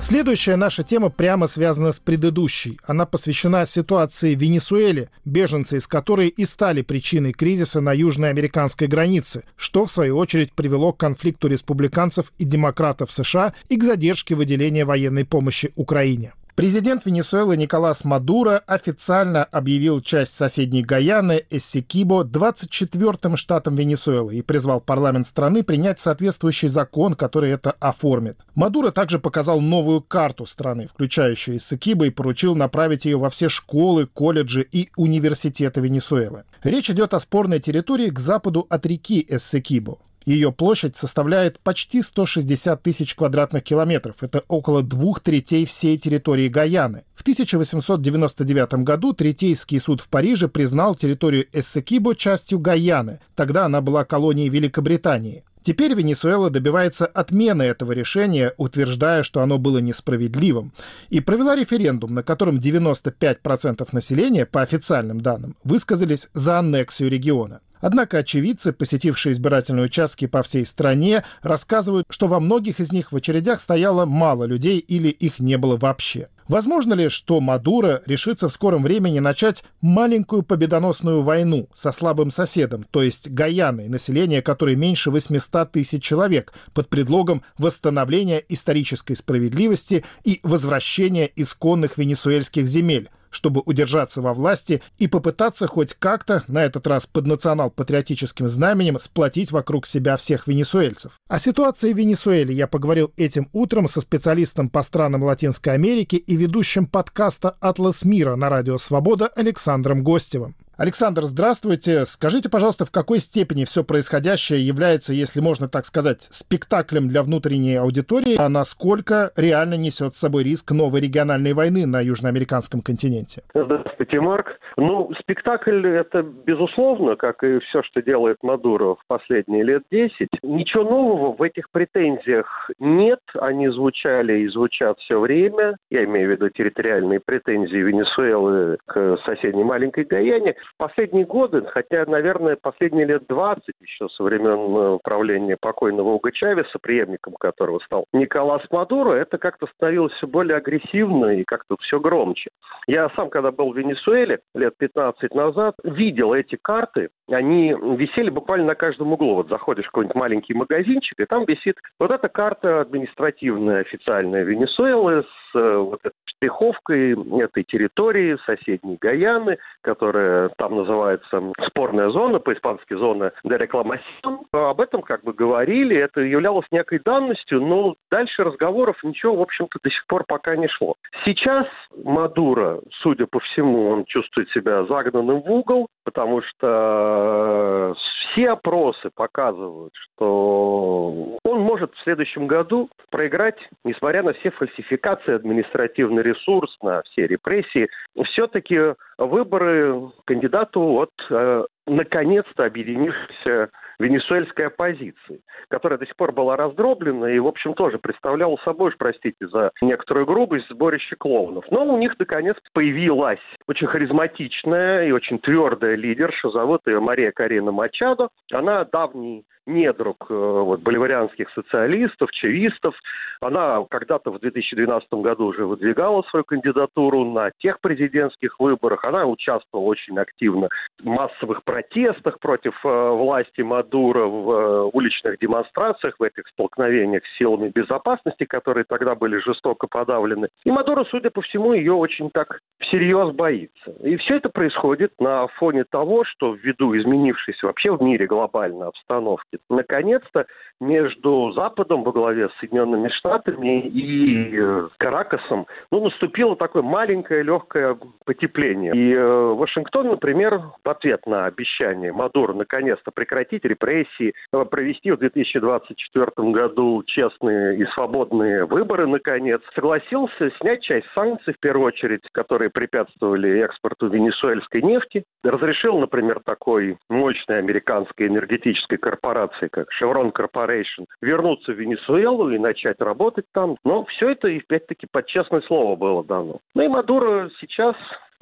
Следующая 0.01 0.55
наша 0.55 0.83
тема 0.83 1.09
прямо 1.09 1.47
связана 1.47 1.91
с 1.91 1.99
предыдущей. 1.99 2.79
Она 2.85 3.05
посвящена 3.05 3.65
ситуации 3.65 4.35
в 4.35 4.39
Венесуэле, 4.39 5.09
беженцы 5.25 5.77
из 5.77 5.87
которой 5.87 6.29
и 6.29 6.45
стали 6.45 6.81
причиной 6.81 7.33
кризиса 7.33 7.81
на 7.81 7.91
южной 7.91 8.29
американской 8.29 8.87
границе, 8.87 9.43
что, 9.57 9.85
в 9.85 9.91
свою 9.91 10.17
очередь, 10.17 10.53
привело 10.53 10.93
к 10.93 10.99
конфликту 10.99 11.49
республиканцев 11.49 12.31
и 12.37 12.45
демократов 12.45 13.11
США 13.11 13.53
и 13.67 13.75
к 13.75 13.83
задержке 13.83 14.33
выделения 14.33 14.85
военной 14.85 15.25
помощи 15.25 15.73
Украине. 15.75 16.33
Президент 16.55 17.05
Венесуэлы 17.05 17.55
Николас 17.55 18.03
Мадуро 18.03 18.61
официально 18.67 19.45
объявил 19.45 20.01
часть 20.01 20.35
соседней 20.35 20.83
Гаяны 20.83 21.45
Эссекибо 21.49 22.23
24-м 22.23 23.37
штатом 23.37 23.75
Венесуэлы 23.75 24.35
и 24.35 24.41
призвал 24.41 24.81
парламент 24.81 25.27
страны 25.27 25.63
принять 25.63 26.01
соответствующий 26.01 26.67
закон, 26.67 27.13
который 27.13 27.51
это 27.51 27.71
оформит. 27.79 28.37
Мадуро 28.53 28.91
также 28.91 29.17
показал 29.17 29.61
новую 29.61 30.01
карту 30.01 30.45
страны, 30.45 30.87
включающую 30.87 31.57
Эссекибо, 31.57 32.07
и 32.07 32.09
поручил 32.09 32.53
направить 32.53 33.05
ее 33.05 33.17
во 33.17 33.29
все 33.29 33.47
школы, 33.47 34.05
колледжи 34.05 34.67
и 34.69 34.89
университеты 34.97 35.79
Венесуэлы. 35.79 36.43
Речь 36.63 36.89
идет 36.89 37.13
о 37.13 37.19
спорной 37.21 37.59
территории 37.59 38.09
к 38.09 38.19
западу 38.19 38.67
от 38.69 38.85
реки 38.85 39.25
Эссекибо. 39.27 39.99
Ее 40.25 40.51
площадь 40.51 40.95
составляет 40.95 41.59
почти 41.59 42.01
160 42.01 42.83
тысяч 42.83 43.15
квадратных 43.15 43.63
километров. 43.63 44.17
Это 44.21 44.43
около 44.47 44.83
двух 44.83 45.19
третей 45.19 45.65
всей 45.65 45.97
территории 45.97 46.47
Гаяны. 46.47 47.03
В 47.15 47.21
1899 47.21 48.73
году 48.83 49.13
Третейский 49.13 49.79
суд 49.79 50.01
в 50.01 50.09
Париже 50.09 50.47
признал 50.47 50.95
территорию 50.95 51.45
Эссекибо 51.53 52.15
частью 52.15 52.59
Гаяны. 52.59 53.19
Тогда 53.35 53.65
она 53.65 53.81
была 53.81 54.05
колонией 54.05 54.49
Великобритании. 54.49 55.43
Теперь 55.63 55.93
Венесуэла 55.93 56.49
добивается 56.49 57.05
отмены 57.05 57.61
этого 57.63 57.91
решения, 57.91 58.53
утверждая, 58.57 59.21
что 59.21 59.41
оно 59.41 59.59
было 59.59 59.77
несправедливым, 59.77 60.73
и 61.09 61.19
провела 61.19 61.55
референдум, 61.55 62.15
на 62.15 62.23
котором 62.23 62.57
95% 62.57 63.87
населения, 63.91 64.47
по 64.47 64.61
официальным 64.61 65.21
данным, 65.21 65.55
высказались 65.63 66.29
за 66.33 66.57
аннексию 66.57 67.11
региона. 67.11 67.61
Однако 67.81 68.19
очевидцы, 68.19 68.71
посетившие 68.71 69.33
избирательные 69.33 69.85
участки 69.85 70.27
по 70.27 70.43
всей 70.43 70.65
стране, 70.65 71.23
рассказывают, 71.41 72.05
что 72.09 72.27
во 72.27 72.39
многих 72.39 72.79
из 72.79 72.91
них 72.93 73.11
в 73.11 73.15
очередях 73.15 73.59
стояло 73.59 74.05
мало 74.05 74.45
людей 74.45 74.77
или 74.77 75.09
их 75.09 75.39
не 75.39 75.57
было 75.57 75.77
вообще. 75.77 76.29
Возможно 76.47 76.93
ли, 76.95 77.07
что 77.07 77.39
Мадуро 77.39 78.01
решится 78.05 78.49
в 78.49 78.51
скором 78.51 78.83
времени 78.83 79.19
начать 79.19 79.63
маленькую 79.79 80.43
победоносную 80.43 81.21
войну 81.21 81.69
со 81.73 81.93
слабым 81.93 82.29
соседом, 82.29 82.85
то 82.91 83.01
есть 83.01 83.29
Гаяной, 83.29 83.87
население 83.87 84.41
которой 84.41 84.75
меньше 84.75 85.11
800 85.11 85.71
тысяч 85.71 86.03
человек, 86.03 86.53
под 86.73 86.89
предлогом 86.89 87.41
восстановления 87.57 88.43
исторической 88.49 89.15
справедливости 89.15 90.03
и 90.25 90.41
возвращения 90.43 91.29
исконных 91.37 91.97
венесуэльских 91.97 92.67
земель, 92.67 93.09
чтобы 93.31 93.63
удержаться 93.65 94.21
во 94.21 94.33
власти 94.33 94.83
и 94.99 95.07
попытаться 95.07 95.65
хоть 95.65 95.95
как-то, 95.95 96.43
на 96.47 96.63
этот 96.63 96.85
раз 96.85 97.07
под 97.07 97.25
национал-патриотическим 97.25 98.47
знаменем, 98.47 98.99
сплотить 98.99 99.51
вокруг 99.51 99.87
себя 99.87 100.17
всех 100.17 100.45
венесуэльцев. 100.45 101.13
О 101.27 101.39
ситуации 101.39 101.93
в 101.93 101.97
Венесуэле 101.97 102.53
я 102.53 102.67
поговорил 102.67 103.11
этим 103.17 103.49
утром 103.53 103.87
со 103.87 104.01
специалистом 104.01 104.69
по 104.69 104.83
странам 104.83 105.23
Латинской 105.23 105.73
Америки 105.73 106.15
и 106.15 106.35
ведущим 106.35 106.85
подкаста 106.85 107.55
«Атлас 107.61 108.03
мира» 108.03 108.35
на 108.35 108.49
радио 108.49 108.77
«Свобода» 108.77 109.27
Александром 109.27 110.03
Гостевым. 110.03 110.55
Александр, 110.81 111.21
здравствуйте. 111.25 112.05
Скажите, 112.07 112.49
пожалуйста, 112.49 112.85
в 112.85 112.91
какой 112.91 113.19
степени 113.19 113.65
все 113.65 113.83
происходящее 113.83 114.65
является, 114.65 115.13
если 115.13 115.39
можно 115.39 115.67
так 115.67 115.85
сказать, 115.85 116.23
спектаклем 116.23 117.07
для 117.07 117.21
внутренней 117.21 117.75
аудитории, 117.75 118.35
а 118.35 118.49
насколько 118.49 119.29
реально 119.37 119.75
несет 119.75 120.15
с 120.15 120.19
собой 120.19 120.43
риск 120.43 120.71
новой 120.71 121.01
региональной 121.01 121.53
войны 121.53 121.85
на 121.85 122.01
южноамериканском 122.01 122.81
континенте? 122.81 123.43
Здравствуйте, 123.53 124.19
Марк. 124.21 124.57
Ну, 124.77 125.11
спектакль 125.19 125.85
это 125.85 126.23
безусловно, 126.23 127.15
как 127.15 127.43
и 127.43 127.59
все, 127.59 127.83
что 127.83 128.01
делает 128.01 128.37
Мадуро 128.41 128.95
в 128.95 129.03
последние 129.05 129.63
лет 129.63 129.83
10. 129.91 130.29
Ничего 130.41 130.83
нового 130.83 131.35
в 131.35 131.43
этих 131.43 131.69
претензиях 131.69 132.71
нет. 132.79 133.19
Они 133.35 133.69
звучали 133.69 134.39
и 134.39 134.47
звучат 134.47 134.97
все 134.99 135.19
время. 135.19 135.75
Я 135.91 136.05
имею 136.05 136.29
в 136.29 136.31
виду 136.31 136.49
территориальные 136.49 137.19
претензии 137.19 137.77
Венесуэлы 137.77 138.77
к 138.87 139.17
соседней 139.25 139.63
маленькой 139.63 140.05
Гаяне. 140.05 140.55
Последние 140.77 141.25
годы, 141.25 141.63
хотя, 141.67 142.05
наверное, 142.05 142.57
последние 142.61 143.05
лет 143.05 143.23
20 143.27 143.63
еще 143.79 144.09
со 144.09 144.23
времен 144.23 144.99
правления 145.03 145.57
покойного 145.59 146.09
Уга 146.09 146.31
Чавеса, 146.31 146.79
преемником 146.81 147.33
которого 147.33 147.79
стал 147.79 148.05
Николас 148.13 148.61
Мадуро, 148.71 149.13
это 149.13 149.37
как-то 149.37 149.67
становилось 149.75 150.13
все 150.13 150.27
более 150.27 150.57
агрессивно 150.57 151.35
и 151.35 151.43
как-то 151.43 151.75
все 151.81 151.99
громче. 151.99 152.49
Я 152.87 153.09
сам, 153.15 153.29
когда 153.29 153.51
был 153.51 153.71
в 153.71 153.77
Венесуэле 153.77 154.39
лет 154.55 154.75
15 154.77 155.33
назад, 155.35 155.75
видел 155.83 156.33
эти 156.33 156.57
карты, 156.61 157.09
они 157.29 157.69
висели 157.73 158.29
буквально 158.29 158.67
на 158.67 158.75
каждом 158.75 159.13
углу. 159.13 159.35
Вот 159.35 159.49
заходишь 159.49 159.85
в 159.85 159.91
какой-нибудь 159.91 160.15
маленький 160.15 160.53
магазинчик, 160.53 161.19
и 161.19 161.25
там 161.25 161.45
висит 161.45 161.77
вот 161.99 162.11
эта 162.11 162.27
карта 162.27 162.81
административная, 162.81 163.81
официальная 163.81 164.43
Венесуэлы 164.43 165.23
с 165.23 165.55
э, 165.55 165.77
вот 165.77 165.99
этой 165.99 166.13
штриховкой 166.41 167.15
этой 167.39 167.63
территории, 167.63 168.37
соседней 168.45 168.97
Гаяны, 168.99 169.57
которая 169.81 170.49
там 170.57 170.75
называется 170.75 171.41
спорная 171.67 172.09
зона, 172.09 172.39
по-испански 172.39 172.93
зона 172.93 173.31
де 173.43 173.57
рекламасион. 173.57 174.45
Об 174.51 174.81
этом 174.81 175.01
как 175.01 175.23
бы 175.23 175.33
говорили, 175.33 175.95
это 175.95 176.21
являлось 176.21 176.65
некой 176.71 176.99
данностью, 177.03 177.61
но 177.61 177.95
дальше 178.11 178.43
разговоров 178.43 178.97
ничего, 179.03 179.35
в 179.35 179.41
общем-то, 179.41 179.79
до 179.83 179.89
сих 179.89 180.05
пор 180.07 180.23
пока 180.27 180.55
не 180.55 180.67
шло. 180.67 180.95
Сейчас 181.25 181.67
Мадуро, 182.03 182.79
судя 183.01 183.27
по 183.27 183.39
всему, 183.39 183.89
он 183.89 184.05
чувствует 184.05 184.49
себя 184.51 184.83
загнанным 184.85 185.41
в 185.41 185.51
угол, 185.51 185.87
потому 186.03 186.41
что 186.41 187.95
все 188.33 188.49
опросы 188.51 189.09
показывают, 189.13 189.93
что 189.95 191.37
он 191.43 191.61
может 191.61 191.93
в 191.93 192.03
следующем 192.03 192.47
году 192.47 192.89
проиграть, 193.09 193.57
несмотря 193.83 194.23
на 194.23 194.33
все 194.33 194.51
фальсификации, 194.51 195.35
административный 195.35 196.23
ресурс, 196.23 196.75
на 196.81 197.01
все 197.03 197.27
репрессии. 197.27 197.89
Все-таки 198.25 198.79
выборы 199.25 200.11
кандидату 200.25 200.81
от 200.81 201.11
э, 201.29 201.65
наконец-то 201.87 202.65
объединившейся 202.65 203.69
венесуэльской 203.99 204.67
оппозиции, 204.67 205.41
которая 205.69 205.99
до 205.99 206.05
сих 206.05 206.15
пор 206.15 206.31
была 206.31 206.55
раздроблена 206.55 207.31
и, 207.31 207.39
в 207.39 207.47
общем, 207.47 207.73
тоже 207.73 207.99
представляла 207.99 208.57
собой, 208.63 208.91
простите 208.97 209.47
за 209.47 209.71
некоторую 209.81 210.25
грубость, 210.25 210.69
сборище 210.69 211.15
клоунов. 211.15 211.65
Но 211.69 211.85
у 211.85 211.97
них, 211.97 212.15
наконец, 212.17 212.55
появилась 212.73 213.39
очень 213.67 213.87
харизматичная 213.87 215.05
и 215.05 215.11
очень 215.11 215.39
твердая 215.39 215.95
лидерша, 215.95 216.49
зовут 216.49 216.81
ее 216.87 216.99
Мария 216.99 217.31
Карина 217.31 217.71
Мачадо. 217.71 218.29
Она 218.51 218.85
давний 218.85 219.45
недруг 219.65 220.17
э, 220.29 220.33
вот, 220.33 220.81
боливарианских 220.81 221.49
социалистов, 221.51 222.31
чавистов. 222.31 222.95
Она 223.39 223.83
когда-то 223.89 224.31
в 224.31 224.39
2012 224.39 225.11
году 225.13 225.47
уже 225.47 225.65
выдвигала 225.65 226.21
свою 226.29 226.43
кандидатуру 226.43 227.25
на 227.25 227.51
тех 227.59 227.79
президентских 227.79 228.59
выборах. 228.59 229.03
Она 229.03 229.25
участвовала 229.25 229.85
очень 229.85 230.17
активно 230.19 230.69
в 230.99 231.05
массовых 231.05 231.63
протестах 231.63 232.39
против 232.39 232.73
э, 232.85 233.09
власти 233.09 233.61
Мадура, 233.61 234.25
в 234.25 234.51
э, 234.51 234.89
уличных 234.93 235.39
демонстрациях, 235.39 236.15
в 236.19 236.23
этих 236.23 236.47
столкновениях 236.49 237.23
с 237.25 237.37
силами 237.37 237.69
безопасности, 237.69 238.45
которые 238.45 238.85
тогда 238.87 239.15
были 239.15 239.37
жестоко 239.37 239.87
подавлены. 239.87 240.49
И 240.63 240.71
Мадуро, 240.71 241.05
судя 241.09 241.29
по 241.29 241.41
всему, 241.41 241.73
ее 241.73 241.93
очень 241.93 242.29
так 242.29 242.59
всерьез 242.79 243.33
боится. 243.33 243.91
И 244.03 244.17
все 244.17 244.35
это 244.35 244.49
происходит 244.49 245.13
на 245.19 245.47
фоне 245.47 245.83
того, 245.83 246.23
что 246.25 246.53
ввиду 246.53 246.95
изменившейся 246.97 247.65
вообще 247.65 247.95
в 247.95 248.01
мире 248.01 248.27
глобальной 248.27 248.87
обстановки, 248.87 249.57
наконец-то 249.69 250.45
между 250.81 251.51
Западом 251.53 252.03
во 252.03 252.11
главе 252.11 252.49
с 252.49 252.59
Соединенными 252.59 253.09
Штатами 253.09 253.81
и 253.81 254.57
э, 254.57 254.89
Каракасом 254.97 255.67
ну, 255.91 256.03
наступило 256.03 256.55
такое 256.55 256.81
маленькое 256.81 257.43
легкое 257.43 257.97
потепление. 258.25 258.91
И 258.95 259.13
э, 259.13 259.53
Вашингтон, 259.53 260.07
например, 260.07 260.59
в 260.83 260.89
ответ 260.89 261.25
на 261.27 261.45
обещание 261.45 262.11
Мадура 262.11 262.53
наконец-то 262.53 263.11
прекратить 263.11 263.63
репрессии, 263.63 264.33
э, 264.51 264.65
провести 264.65 265.11
в 265.11 265.17
2024 265.17 266.51
году 266.51 267.03
честные 267.05 267.77
и 267.77 267.85
свободные 267.93 268.65
выборы, 268.65 269.05
наконец, 269.05 269.61
согласился 269.75 270.51
снять 270.59 270.81
часть 270.81 271.07
санкций, 271.13 271.53
в 271.53 271.59
первую 271.59 271.87
очередь, 271.87 272.21
которые 272.31 272.71
препятствовали 272.71 273.59
экспорту 273.59 274.07
венесуэльской 274.07 274.81
нефти. 274.81 275.25
Разрешил, 275.43 275.99
например, 275.99 276.41
такой 276.43 276.97
мощной 277.07 277.59
американской 277.59 278.27
энергетической 278.27 278.97
корпорации, 278.97 279.40
как 279.69 279.87
Chevron 280.01 280.31
Corporation, 280.31 281.05
вернуться 281.21 281.71
в 281.71 281.75
Венесуэлу 281.75 282.49
и 282.51 282.57
начать 282.57 282.99
работать 282.99 283.45
там. 283.53 283.77
Но 283.83 284.05
все 284.05 284.29
это, 284.29 284.47
опять-таки, 284.47 285.07
под 285.11 285.25
честное 285.27 285.61
слово 285.61 285.95
было 285.95 286.23
дано. 286.23 286.59
Ну 286.75 286.83
и 286.83 286.87
Мадуро 286.87 287.49
сейчас 287.59 287.95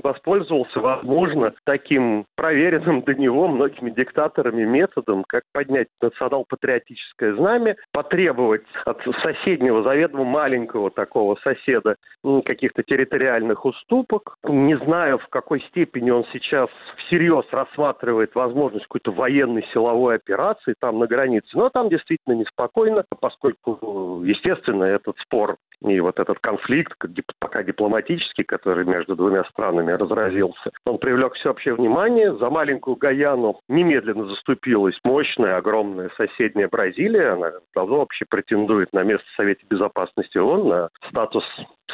воспользовался, 0.04 0.80
возможно, 0.80 1.54
таким 1.66 2.26
проверенным 2.36 3.02
до 3.02 3.14
него 3.14 3.48
многими 3.48 3.90
диктаторами 3.90 4.64
методом, 4.64 5.24
как 5.28 5.44
поднять 5.54 5.88
национал-патриотическое 6.02 7.36
знамя, 7.36 7.76
потребовать 7.92 8.64
от 8.86 9.02
соседнего, 9.22 9.84
заведомо 9.84 10.24
маленького 10.24 10.92
такого 10.92 11.36
соседа 11.44 11.96
каких-то 12.46 12.84
территориальных 12.84 13.66
уступок. 13.66 14.36
Не 14.44 14.78
знаю, 14.78 15.20
в 15.20 15.28
какой 15.28 15.62
степени 15.62 16.10
он 16.12 16.26
сейчас 16.34 16.70
всерьез 16.98 17.46
рассматривает 17.52 18.36
возможность 18.36 18.86
какой-то 18.86 19.12
военной 19.12 19.66
силовой 19.74 20.16
операции 20.16 20.76
там 20.80 21.00
на 21.00 21.08
границе, 21.08 21.48
но 21.54 21.70
там 21.70 21.90
действительно 21.90 22.34
неспокойно, 22.36 23.04
поскольку, 23.20 24.22
естественно, 24.24 24.84
этот 24.84 25.18
спор 25.20 25.58
и 25.82 26.00
вот 26.00 26.20
этот 26.20 26.40
конфликт, 26.40 26.94
пока 27.40 27.64
дипломатический, 27.64 28.44
который 28.44 28.86
между 28.86 29.16
двумя 29.16 29.44
странами 29.46 29.89
разразился, 29.98 30.72
он 30.86 30.98
привлек 30.98 31.34
всеобщее 31.34 31.76
внимание. 31.76 32.36
За 32.38 32.50
маленькую 32.50 32.96
Гаяну 32.96 33.60
немедленно 33.68 34.26
заступилась 34.26 34.98
мощная, 35.04 35.58
огромная 35.58 36.10
соседняя 36.18 36.68
Бразилия. 36.68 37.34
Она 37.34 37.52
давно 37.76 38.00
вообще 38.00 38.26
претендует 38.30 38.94
на 38.94 39.04
место 39.04 39.26
в 39.34 39.36
Совете 39.36 39.66
Безопасности 39.70 40.38
ООН, 40.38 40.68
на 40.68 40.90
статус 41.10 41.44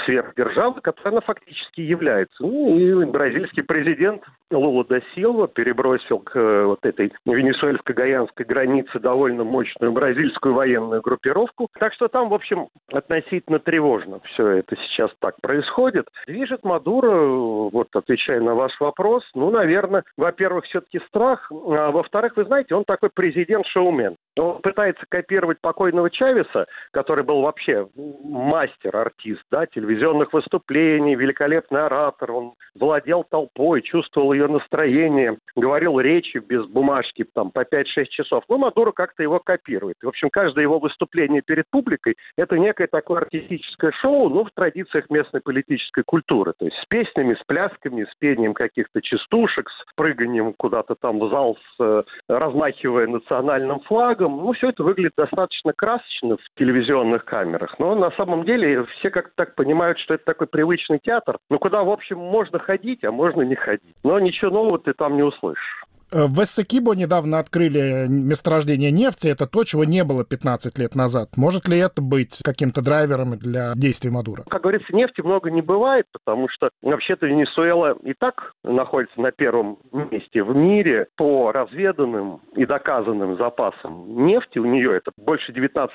сверхдержавы, 0.03 0.81
которой 0.81 1.10
она 1.10 1.21
фактически 1.21 1.81
является. 1.81 2.36
Ну 2.43 2.77
и 2.77 3.05
бразильский 3.05 3.63
президент 3.63 4.23
Лула 4.51 4.86
да 4.88 4.99
Силва 5.13 5.47
перебросил 5.47 6.19
к 6.19 6.36
э, 6.36 6.65
вот 6.65 6.86
этой 6.86 7.12
венесуэльско-гаянской 7.25 8.45
границе 8.45 8.99
довольно 8.99 9.43
мощную 9.43 9.91
бразильскую 9.91 10.53
военную 10.53 11.01
группировку. 11.01 11.69
Так 11.79 11.93
что 11.93 12.08
там, 12.08 12.29
в 12.29 12.34
общем, 12.34 12.69
относительно 12.91 13.60
тревожно 13.60 14.19
все 14.34 14.47
это 14.47 14.75
сейчас 14.75 15.12
так 15.19 15.36
происходит. 15.41 16.08
Движет 16.27 16.63
Мадуро, 16.63 17.69
вот 17.86 18.04
отвечая 18.04 18.41
на 18.41 18.56
ваш 18.56 18.80
вопрос, 18.80 19.24
ну, 19.34 19.50
наверное, 19.50 20.04
во-первых, 20.17 20.65
все-таки 20.65 21.00
страх, 21.08 21.52
а 21.52 21.91
во-вторых, 21.91 22.36
вы 22.36 22.45
знаете, 22.45 22.76
он 22.76 22.84
такой 22.86 23.10
президент-шоумен. 23.13 24.15
Он 24.38 24.62
пытается 24.62 25.06
копировать 25.08 25.60
покойного 25.62 26.10
Чавеса, 26.10 26.65
который 26.91 27.24
был 27.24 27.41
вообще 27.41 27.88
мастер-артист, 27.95 29.43
да, 29.50 29.65
телевизионных 29.65 30.34
выступлений, 30.34 31.15
великолепный 31.15 31.86
оратор, 31.86 32.32
он 32.32 32.54
владел 32.76 33.24
толпой, 33.24 33.82
чувствовал 33.82 34.34
ее 34.34 34.48
настроение, 34.48 35.38
говорил 35.56 36.00
речи 36.00 36.38
без 36.38 36.65
бумажки 36.65 37.26
там 37.34 37.52
по 37.52 37.62
5-6 37.62 38.06
часов. 38.10 38.43
Ну, 38.50 38.58
Мадуро 38.58 38.91
как-то 38.91 39.24
его 39.24 39.39
копирует. 39.39 39.98
В 40.02 40.08
общем, 40.08 40.30
каждое 40.30 40.63
его 40.63 40.80
выступление 40.80 41.41
перед 41.41 41.65
публикой– 41.69 42.15
это 42.38 42.58
некое 42.58 42.88
такое 42.88 43.21
артистическое 43.21 43.91
шоу, 44.02 44.30
ну, 44.30 44.43
в 44.43 44.52
традициях 44.54 45.10
местной 45.10 45.41
политической 45.41 46.04
культуры. 46.04 46.54
То 46.58 46.65
есть 46.65 46.78
с 46.78 46.86
песнями, 46.88 47.36
с 47.36 47.43
плясками, 47.45 47.74
с 47.81 48.15
пением 48.19 48.53
каких-то 48.53 49.01
частушек, 49.01 49.69
с 49.69 49.95
прыганием 49.95 50.53
куда-то 50.53 50.95
там 50.95 51.19
в 51.19 51.29
зал, 51.29 51.57
с, 51.57 51.83
э, 51.83 52.03
размахивая 52.27 53.07
национальным 53.07 53.79
флагом. 53.81 54.38
Ну, 54.38 54.53
все 54.53 54.69
это 54.69 54.83
выглядит 54.83 55.13
достаточно 55.17 55.73
красочно 55.73 56.38
в 56.38 56.59
телевизионных 56.59 57.25
камерах. 57.25 57.77
Но 57.79 57.95
на 57.95 58.11
самом 58.11 58.43
деле 58.43 58.85
все 58.85 59.09
как-то 59.09 59.31
так 59.35 59.55
понимают, 59.55 59.99
что 59.99 60.13
это 60.13 60.25
такой 60.25 60.47
привычный 60.47 60.99
театр, 60.99 61.38
ну, 61.49 61.59
куда, 61.59 61.83
в 61.83 61.89
общем, 61.89 62.17
можно 62.17 62.59
ходить, 62.59 63.03
а 63.03 63.11
можно 63.11 63.41
не 63.41 63.55
ходить. 63.55 63.95
Но 64.03 64.19
ничего 64.19 64.51
нового 64.51 64.79
ты 64.79 64.93
там 64.93 65.15
не 65.15 65.23
услышишь. 65.23 65.85
В 66.17 66.43
Эссекибо 66.43 66.95
недавно 66.95 67.39
открыли 67.39 68.08
месторождение 68.08 68.89
нефти. 68.89 69.28
Это 69.28 69.47
то, 69.47 69.65
чего 69.65 69.84
не 69.84 70.06
было 70.06 70.23
15 70.23 70.80
лет 70.80 70.95
назад. 70.95 71.32
Может 71.36 71.67
ли 71.67 71.78
это 71.78 72.01
быть 72.01 72.41
каким-то 72.41 72.82
драйвером 72.82 73.38
для 73.38 73.73
действий 73.75 74.12
Мадура? 74.12 74.43
Как 74.49 74.62
говорится, 74.62 74.95
нефти 74.95 75.19
много 75.19 75.51
не 75.51 75.62
бывает, 75.62 76.06
потому 76.13 76.47
что 76.47 76.69
вообще-то 76.82 77.25
Венесуэла 77.25 77.97
и 78.01 78.13
так 78.13 78.54
находится 78.63 79.19
на 79.19 79.34
первом 79.34 79.78
месте 79.91 80.41
в 80.41 80.56
мире 80.56 81.08
по 81.17 81.51
разведанным 81.51 82.39
и 82.56 82.65
доказанным 82.65 83.38
запасам 83.38 84.25
нефти. 84.25 84.58
У 84.58 84.65
нее 84.65 84.95
это 84.95 85.12
больше 85.17 85.51
19% 85.51 85.89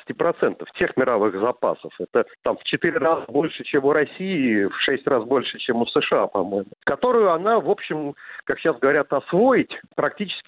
всех 0.74 0.98
мировых 0.98 1.40
запасов. 1.40 1.92
Это 1.98 2.26
там 2.42 2.58
в 2.58 2.64
4 2.64 2.98
раза 2.98 3.24
больше, 3.28 3.64
чем 3.64 3.86
у 3.86 3.92
России, 3.92 4.66
в 4.66 4.78
6 4.80 5.06
раз 5.06 5.24
больше, 5.24 5.56
чем 5.60 5.80
у 5.80 5.86
США, 5.86 6.26
по-моему. 6.26 6.68
Которую 6.84 7.32
она, 7.32 7.58
в 7.58 7.70
общем, 7.70 8.14
как 8.44 8.58
сейчас 8.58 8.78
говорят, 8.78 9.10
освоить 9.14 9.72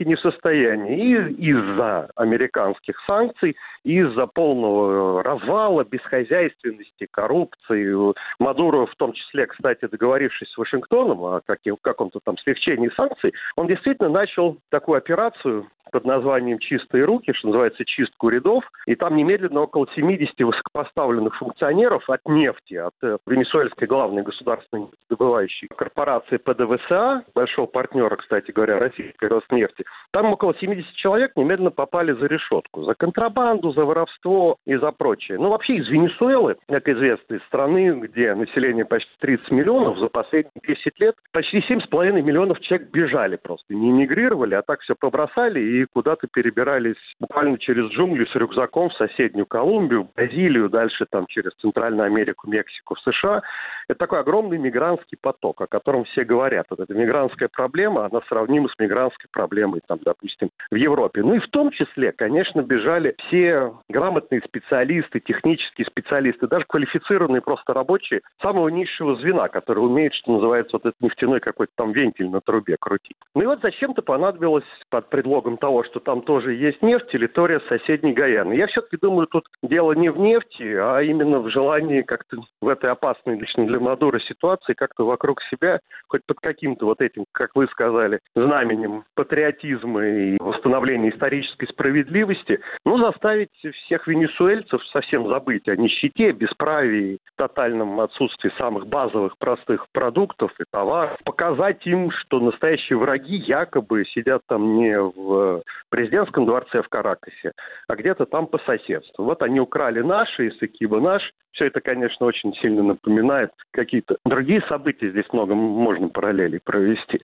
не 0.05 0.15
в 0.15 0.21
состоянии. 0.21 0.97
И 0.97 1.51
из-за 1.51 2.11
американских 2.17 2.97
санкций, 3.07 3.57
из-за 3.85 4.27
полного 4.27 5.23
развала, 5.23 5.85
бесхозяйственности, 5.85 7.07
коррупции. 7.11 8.13
Мадуро, 8.39 8.87
в 8.87 8.95
том 8.97 9.13
числе, 9.13 9.47
кстати, 9.47 9.87
договорившись 9.87 10.51
с 10.51 10.59
Вашингтоном 10.59 11.25
о 11.25 11.41
каком-то 11.83 12.21
там 12.25 12.37
смягчении 12.39 12.91
санкций, 12.97 13.33
он 13.57 13.67
действительно 13.67 14.09
начал 14.09 14.59
такую 14.71 14.99
операцию 14.99 15.67
под 15.93 16.05
названием 16.07 16.59
«Чистые 16.59 17.05
руки», 17.05 17.33
что 17.35 17.49
называется 17.49 17.85
чистку 17.85 18.31
рядов, 18.31 18.65
и 18.87 18.97
там 18.97 19.15
немедленно 19.15 19.61
около 19.61 19.87
70 19.95 20.35
высокопоставленных 20.41 21.37
функционеров 21.37 22.09
от 22.09 22.27
нефти, 22.27 22.75
от 22.75 22.95
э, 23.03 23.19
венесуэльской 23.27 23.87
главной 23.87 24.23
государственной 24.23 24.89
добывающей 25.11 25.69
корпорации 25.69 26.39
ПДВСА, 26.39 27.25
большого 27.35 27.67
партнера, 27.67 28.17
кстати 28.17 28.51
говоря, 28.51 28.79
российской 28.79 29.29
Роснефти, 29.43 29.85
там 30.13 30.33
около 30.33 30.55
70 30.55 30.95
человек 30.95 31.33
немедленно 31.37 31.71
попали 31.71 32.13
за 32.13 32.27
решетку, 32.27 32.85
за 32.85 32.95
контрабанду, 32.95 33.73
за 33.73 33.85
воровство 33.85 34.57
и 34.67 34.77
за 34.77 34.93
прочее. 34.93 35.39
Ну, 35.39 35.51
вообще 35.51 35.77
из 35.77 35.89
Венесуэлы, 35.89 36.57
как 36.69 36.89
известно, 36.89 37.35
из 37.35 37.43
страны, 37.45 38.01
где 38.03 38.35
население 38.35 38.85
почти 38.85 39.11
30 39.21 39.51
миллионов, 39.51 39.99
за 39.99 40.09
последние 40.09 40.53
10 40.67 41.01
лет 41.01 41.15
почти 41.33 41.59
7,5 41.59 42.23
миллионов 42.23 42.61
человек 42.61 42.91
бежали 42.91 43.37
просто, 43.37 43.75
не 43.75 43.91
эмигрировали, 43.91 44.55
а 44.55 44.63
так 44.63 44.81
все 44.81 44.95
побросали 44.95 45.61
и 45.61 45.87
куда-то 45.93 46.27
перебирались 46.33 46.97
буквально 47.21 47.59
через 47.59 47.91
джунгли 47.91 48.27
с 48.27 48.35
рюкзаком 48.35 48.91
в 48.91 48.95
соседнюю 48.95 49.47
Колумбию, 49.47 50.09
Бразилию, 50.15 50.69
дальше 50.69 51.07
там 51.11 51.27
через 51.27 51.53
Центральную 51.61 52.07
Америку, 52.07 52.49
Мексику, 52.49 52.95
в 52.95 53.01
США. 53.01 53.43
Это 53.89 53.99
такой 53.99 54.21
огромный 54.21 54.59
мигрантский 54.59 55.19
поток, 55.21 55.61
о 55.61 55.67
котором 55.67 56.05
все 56.05 56.25
говорят. 56.25 56.67
Вот 56.71 56.81
эта 56.81 56.95
мигрантская 56.95 57.49
проблема, 57.49 58.07
она 58.07 58.21
сравнима 58.29 58.69
с 58.69 58.79
мигрантской 58.79 59.29
проблемой, 59.33 59.81
там, 59.87 59.99
допустим, 60.05 60.51
в 60.71 60.75
Европе. 60.75 61.23
Ну 61.23 61.35
и 61.35 61.41
в 61.41 61.49
том 61.49 61.71
числе, 61.71 62.13
конечно, 62.13 62.63
бежали 62.63 63.15
все 63.27 63.73
грамотные 63.89 64.43
специалисты, 64.43 65.21
технические 65.21 65.87
специалисты, 65.87 66.47
даже 66.47 66.67
квалифицированные 66.67 67.43
просто 67.43 67.73
рабочие 67.73 68.21
самого 68.41 68.69
низшего 68.69 69.17
звена, 69.17 69.49
которые 69.49 69.85
умеют, 69.85 70.15
что 70.15 70.33
называется, 70.33 70.71
вот 70.75 70.87
этот 70.87 71.01
нефтяной 71.01 71.41
какой-то 71.41 71.73
там 71.77 71.93
вентиль 71.93 72.29
на 72.29 72.41
трубе 72.41 72.77
крутить. 72.79 73.17
Ну 73.35 73.43
и 73.43 73.47
вот 73.47 73.61
зачем-то 73.63 74.03
понадобилось 74.03 74.65
под 74.91 75.09
предлогом 75.09 75.57
того, 75.57 75.85
что 75.85 76.01
там 76.01 76.23
тоже 76.23 76.55
есть 76.55 76.83
нефть, 76.83 77.09
территория 77.09 77.61
соседней 77.69 78.13
Гаяны. 78.13 78.55
Я 78.55 78.67
все-таки 78.67 78.97
думаю, 79.01 79.27
тут 79.27 79.45
дело 79.63 79.93
не 79.93 80.11
в 80.11 80.19
нефти, 80.19 80.75
а 80.77 81.01
именно 81.01 81.41
в 81.41 81.49
желании 81.51 82.03
как-то 82.03 82.39
в 82.61 82.69
этой 82.69 82.91
опасной 82.91 83.39
лично 83.39 83.67
для 83.67 83.81
Мадура 83.81 84.19
ситуации 84.21 84.75
как-то 84.75 85.05
вокруг 85.05 85.41
себя, 85.51 85.81
хоть 86.09 86.23
под 86.27 86.41
каким-то 86.41 86.87
вот 86.87 87.01
этим, 87.01 87.25
как 87.33 87.51
вы 87.55 87.67
сказали, 87.69 88.21
знаменем 88.35 89.05
патриотизма 89.23 90.05
и 90.05 90.37
восстановления 90.41 91.11
исторической 91.11 91.67
справедливости, 91.67 92.59
ну, 92.85 92.99
заставить 92.99 93.51
всех 93.85 94.09
венесуэльцев 94.09 94.85
совсем 94.89 95.29
забыть 95.29 95.69
о 95.69 95.77
нищете, 95.77 96.33
бесправии, 96.33 97.19
тотальном 97.37 98.01
отсутствии 98.01 98.51
самых 98.59 98.89
базовых 98.89 99.39
простых 99.39 99.87
продуктов 99.93 100.51
и 100.59 100.65
товаров, 100.73 101.19
показать 101.25 101.87
им, 101.87 102.11
что 102.11 102.41
настоящие 102.41 102.99
враги 102.99 103.37
якобы 103.37 104.05
сидят 104.07 104.43
там 104.49 104.77
не 104.77 104.99
в 104.99 105.63
президентском 105.89 106.45
дворце 106.45 106.83
в 106.83 106.89
Каракасе, 106.89 107.53
а 107.87 107.95
где-то 107.95 108.27
там 108.27 108.49
по 108.49 108.59
соседству. 108.59 109.25
Вот 109.25 109.41
они 109.43 109.61
украли 109.61 110.01
наши, 110.01 110.49
Исакиба 110.49 111.01
наш. 111.01 111.23
Все 111.53 111.67
это, 111.67 111.83
конечно, 111.83 112.25
очень 112.25 112.55
сильно 112.55 112.83
напоминает 112.83 113.51
какие-то 113.73 114.17
другие 114.25 114.63
события. 114.69 115.11
Здесь 115.11 115.31
много 115.33 115.55
можно 115.55 116.09
параллелей 116.09 116.61
провести. 116.65 117.21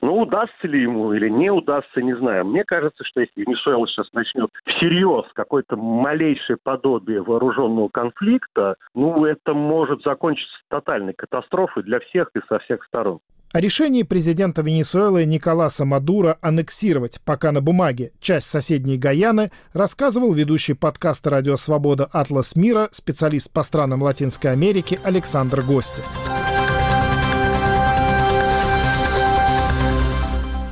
Но 0.00 0.16
удастся 0.20 0.68
ли 0.68 0.80
ему 0.80 1.12
или 1.12 1.28
не 1.38 1.50
удастся, 1.50 2.00
не 2.02 2.16
знаю. 2.16 2.44
Мне 2.46 2.64
кажется, 2.64 3.04
что 3.04 3.20
если 3.20 3.40
Венесуэла 3.40 3.86
сейчас 3.88 4.12
начнет 4.12 4.50
всерьез 4.66 5.24
какое-то 5.34 5.76
малейшее 5.76 6.56
подобие 6.62 7.22
вооруженного 7.22 7.88
конфликта, 7.88 8.76
ну, 8.94 9.24
это 9.24 9.54
может 9.54 10.02
закончиться 10.02 10.56
тотальной 10.68 11.14
катастрофой 11.14 11.82
для 11.82 12.00
всех 12.00 12.30
и 12.34 12.40
со 12.48 12.58
всех 12.60 12.84
сторон. 12.84 13.20
О 13.52 13.60
решении 13.60 14.02
президента 14.02 14.62
Венесуэлы 14.62 15.24
Николаса 15.24 15.84
Мадура 15.84 16.38
аннексировать 16.42 17.20
пока 17.24 17.52
на 17.52 17.60
бумаге 17.60 18.10
часть 18.18 18.48
соседней 18.48 18.98
Гаяны 18.98 19.52
рассказывал 19.72 20.34
ведущий 20.34 20.74
подкаста 20.74 21.30
«Радио 21.30 21.56
Свобода. 21.56 22.08
Атлас 22.12 22.56
мира» 22.56 22.88
специалист 22.90 23.52
по 23.52 23.62
странам 23.62 24.02
Латинской 24.02 24.50
Америки 24.50 24.98
Александр 25.04 25.60
Гостев. 25.60 26.04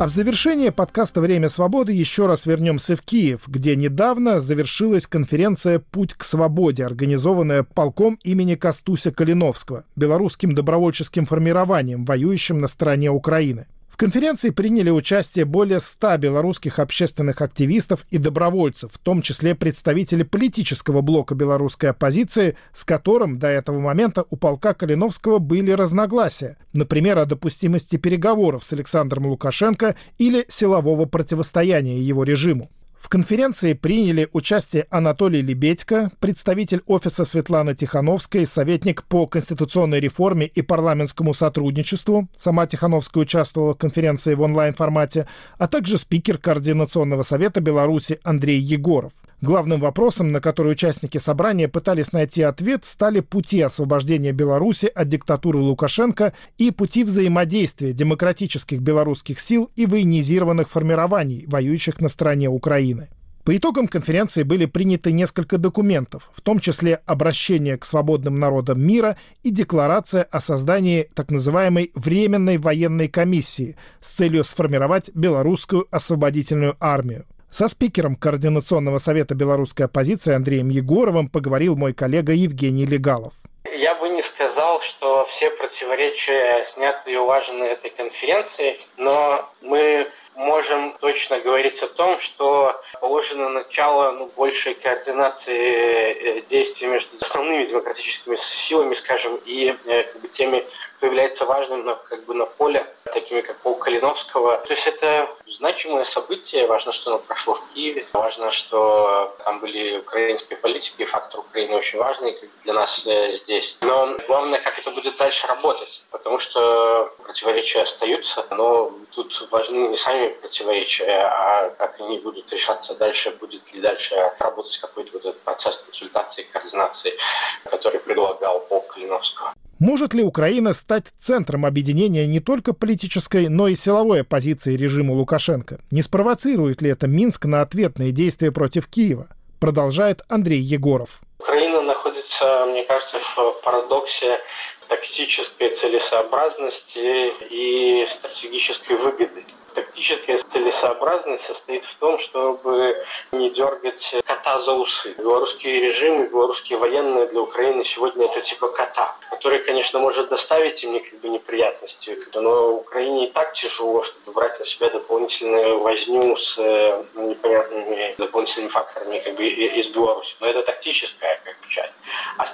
А 0.02 0.06
в 0.08 0.10
завершение 0.10 0.72
подкаста 0.72 1.20
«Время 1.20 1.48
свободы» 1.48 1.92
еще 1.92 2.26
раз 2.26 2.44
вернемся 2.44 2.96
в 2.96 3.02
Киев, 3.02 3.42
где 3.46 3.76
недавно 3.76 4.40
завершилась 4.40 5.06
конференция 5.06 5.78
«Путь 5.78 6.14
к 6.14 6.24
свободе», 6.24 6.84
организованная 6.84 7.62
полком 7.62 8.18
имени 8.24 8.56
Костуся 8.56 9.12
Калиновского, 9.12 9.84
белорусским 9.94 10.56
добровольческим 10.56 11.24
формированием, 11.24 12.04
воюющим 12.04 12.60
на 12.60 12.66
стороне 12.66 13.12
Украины. 13.12 13.68
В 13.92 13.98
конференции 13.98 14.48
приняли 14.48 14.88
участие 14.88 15.44
более 15.44 15.78
100 15.78 16.16
белорусских 16.16 16.78
общественных 16.78 17.42
активистов 17.42 18.06
и 18.10 18.16
добровольцев, 18.16 18.90
в 18.90 18.98
том 18.98 19.20
числе 19.20 19.54
представители 19.54 20.22
политического 20.22 21.02
блока 21.02 21.34
белорусской 21.34 21.90
оппозиции, 21.90 22.56
с 22.72 22.86
которым 22.86 23.38
до 23.38 23.48
этого 23.48 23.80
момента 23.80 24.24
у 24.30 24.36
полка 24.36 24.72
Калиновского 24.72 25.40
были 25.40 25.72
разногласия, 25.72 26.56
например, 26.72 27.18
о 27.18 27.26
допустимости 27.26 27.96
переговоров 27.96 28.64
с 28.64 28.72
Александром 28.72 29.26
Лукашенко 29.26 29.94
или 30.16 30.46
силового 30.48 31.04
противостояния 31.04 31.98
его 31.98 32.24
режиму. 32.24 32.70
В 33.02 33.08
конференции 33.08 33.72
приняли 33.72 34.28
участие 34.32 34.86
Анатолий 34.88 35.42
Лебедько, 35.42 36.12
представитель 36.20 36.82
офиса 36.86 37.24
Светланы 37.24 37.74
Тихановской, 37.74 38.46
советник 38.46 39.02
по 39.02 39.26
конституционной 39.26 39.98
реформе 39.98 40.46
и 40.46 40.62
парламентскому 40.62 41.34
сотрудничеству. 41.34 42.28
Сама 42.36 42.68
Тихановская 42.68 43.22
участвовала 43.22 43.74
в 43.74 43.78
конференции 43.78 44.34
в 44.34 44.40
онлайн-формате, 44.40 45.26
а 45.58 45.66
также 45.66 45.98
спикер 45.98 46.38
Координационного 46.38 47.24
совета 47.24 47.60
Беларуси 47.60 48.20
Андрей 48.22 48.60
Егоров. 48.60 49.12
Главным 49.42 49.80
вопросом, 49.80 50.30
на 50.30 50.40
который 50.40 50.70
участники 50.70 51.18
собрания 51.18 51.66
пытались 51.66 52.12
найти 52.12 52.42
ответ, 52.42 52.84
стали 52.84 53.18
пути 53.18 53.60
освобождения 53.60 54.30
Беларуси 54.30 54.86
от 54.86 55.08
диктатуры 55.08 55.58
Лукашенко 55.58 56.32
и 56.58 56.70
пути 56.70 57.02
взаимодействия 57.02 57.92
демократических 57.92 58.80
белорусских 58.80 59.40
сил 59.40 59.68
и 59.74 59.84
военизированных 59.84 60.70
формирований, 60.70 61.44
воюющих 61.48 62.00
на 62.00 62.08
стороне 62.08 62.48
Украины. 62.48 63.08
По 63.42 63.56
итогам 63.56 63.88
конференции 63.88 64.44
были 64.44 64.66
приняты 64.66 65.10
несколько 65.10 65.58
документов, 65.58 66.30
в 66.32 66.40
том 66.40 66.60
числе 66.60 67.00
обращение 67.06 67.76
к 67.76 67.84
свободным 67.84 68.38
народам 68.38 68.80
мира 68.80 69.16
и 69.42 69.50
декларация 69.50 70.22
о 70.22 70.38
создании 70.38 71.08
так 71.14 71.32
называемой 71.32 71.90
Временной 71.96 72.58
военной 72.58 73.08
комиссии 73.08 73.76
с 74.00 74.12
целью 74.12 74.44
сформировать 74.44 75.10
белорусскую 75.14 75.88
освободительную 75.90 76.76
армию. 76.78 77.26
Со 77.52 77.68
спикером 77.68 78.16
Координационного 78.16 78.96
совета 78.96 79.34
белорусской 79.34 79.84
оппозиции 79.84 80.32
Андреем 80.34 80.70
Егоровым 80.70 81.28
поговорил 81.28 81.76
мой 81.76 81.92
коллега 81.92 82.32
Евгений 82.32 82.86
Легалов. 82.86 83.34
Я 83.76 83.94
бы 83.96 84.08
не 84.08 84.22
сказал, 84.22 84.80
что 84.80 85.26
все 85.26 85.50
противоречия 85.50 86.66
сняты 86.72 87.12
и 87.12 87.16
улажены 87.16 87.64
этой 87.64 87.90
конференции, 87.90 88.80
но 88.96 89.46
мы 89.60 90.08
можем 90.34 90.96
точно 91.00 91.40
говорить 91.40 91.78
о 91.82 91.88
том, 91.88 92.18
что 92.20 92.80
положено 93.02 93.50
начало 93.50 94.12
ну, 94.12 94.30
большей 94.34 94.72
координации 94.74 96.38
э, 96.38 96.42
действий 96.48 96.86
между 96.86 97.10
основными 97.20 97.66
демократическими 97.66 98.36
силами, 98.36 98.94
скажем, 98.94 99.38
и 99.44 99.76
э, 99.84 100.02
как 100.04 100.22
бы, 100.22 100.28
теми, 100.28 100.64
кто 101.02 101.08
является 101.08 101.44
важным 101.46 101.84
на, 101.84 101.96
как 101.96 102.24
бы, 102.26 102.34
на 102.34 102.46
поле, 102.46 102.86
такими 103.12 103.40
как 103.40 103.56
Пол 103.56 103.74
Калиновского. 103.74 104.58
То 104.58 104.72
есть 104.72 104.86
это 104.86 105.28
значимое 105.58 106.04
событие. 106.04 106.68
Важно, 106.68 106.92
что 106.92 107.10
оно 107.10 107.18
прошло 107.18 107.54
в 107.54 107.74
Киеве. 107.74 108.06
Важно, 108.12 108.52
что 108.52 109.34
там 109.44 109.58
были 109.58 109.98
украинские 109.98 110.58
политики. 110.58 111.04
Фактор 111.04 111.40
Украины 111.40 111.74
очень 111.74 111.98
важный 111.98 112.38
для 112.62 112.74
нас 112.74 113.02
э, 113.04 113.36
здесь. 113.38 113.76
Но 113.80 114.16
главное, 114.28 114.60
как 114.60 114.78
это 114.78 114.92
будет 114.92 115.16
дальше 115.16 115.44
работать. 115.48 116.02
Потому 116.12 116.38
что 116.38 117.12
противоречия 117.24 117.82
остаются. 117.82 118.46
Но 118.52 118.92
тут 119.12 119.48
важны 119.50 119.88
не 119.88 119.98
сами 119.98 120.28
противоречия, 120.28 121.26
а 121.26 121.70
как 121.78 122.00
они 122.00 122.18
будут 122.18 122.48
решаться 122.52 122.94
дальше. 122.94 123.32
Будет 123.40 123.72
ли 123.74 123.80
дальше 123.80 124.14
работать 124.38 124.78
какой-то 124.78 125.10
вот 125.14 125.22
этот 125.22 125.40
процесс 125.40 125.82
консультации, 125.84 126.46
координации, 126.52 127.18
который 127.64 127.98
предлагал 127.98 128.60
Пол 128.68 128.82
Калиновского. 128.82 129.52
Может 129.84 130.14
ли 130.14 130.22
Украина 130.22 130.74
стать 130.74 131.06
центром 131.18 131.66
объединения 131.66 132.24
не 132.28 132.38
только 132.38 132.72
политической, 132.72 133.48
но 133.48 133.66
и 133.66 133.74
силовой 133.74 134.20
оппозиции 134.20 134.76
режиму 134.76 135.14
Лукашенко? 135.14 135.80
Не 135.90 136.02
спровоцирует 136.02 136.82
ли 136.82 136.90
это 136.90 137.08
Минск 137.08 137.46
на 137.46 137.62
ответные 137.62 138.12
действия 138.12 138.52
против 138.52 138.86
Киева? 138.86 139.26
Продолжает 139.58 140.22
Андрей 140.28 140.60
Егоров. 140.60 141.22
Украина 141.40 141.82
находится, 141.82 142.66
мне 142.66 142.84
кажется, 142.84 143.18
в 143.36 143.60
парадоксе 143.64 144.38
тактической 144.86 145.76
целесообразности 145.80 147.32
и 147.50 148.06
стратегической 148.20 148.96
выгоды. 148.98 149.42
Стратегическая 149.72 150.42
целесообразность 150.52 151.46
состоит 151.46 151.82
в 151.86 151.94
том, 151.98 152.18
чтобы 152.20 152.94
не 153.32 153.48
дергать 153.50 154.02
кота 154.26 154.62
за 154.64 154.72
усы. 154.72 155.14
Белорусский 155.16 155.80
режим 155.80 156.24
и 156.24 156.28
белорусские 156.28 156.76
военные 156.76 157.26
для 157.28 157.40
Украины 157.40 157.82
сегодня 157.86 158.26
это 158.26 158.42
типа 158.42 158.68
кота, 158.68 159.16
который, 159.30 159.60
конечно, 159.60 159.98
может 159.98 160.28
доставить 160.28 160.82
им 160.84 161.00
как 161.02 161.20
бы 161.20 161.28
неприятности, 161.30 162.18
но 162.34 162.74
Украине 162.74 163.28
и 163.28 163.30
так 163.30 163.54
тяжело, 163.54 164.04
чтобы 164.04 164.32
брать 164.32 164.60
на 164.60 164.66
себя 164.66 164.90
дополнительную 164.90 165.78
возню 165.80 166.36
с 166.36 166.54
э, 166.58 167.04
непонятными 167.14 168.14
дополнительными 168.18 168.68
факторами 168.68 169.20
как 169.20 169.34
бы 169.36 169.46
из 169.46 169.86
Беларуси. 169.88 170.34
Но 170.40 170.48
это 170.48 170.62
тактическая 170.64 171.40
как 171.44 171.58
бы, 171.60 171.68
часть. 171.68 171.94
А 172.36 172.44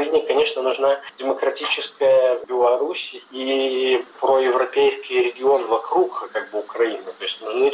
Украине, 0.00 0.22
конечно, 0.26 0.62
нужна 0.62 0.98
демократическая 1.18 2.38
Беларусь 2.48 3.16
и 3.32 4.02
проевропейский 4.18 5.24
регион 5.24 5.66
вокруг 5.66 6.30
как 6.32 6.50
бы 6.50 6.60
Украины. 6.60 7.04
То 7.18 7.24
есть 7.24 7.40
нужны 7.42 7.72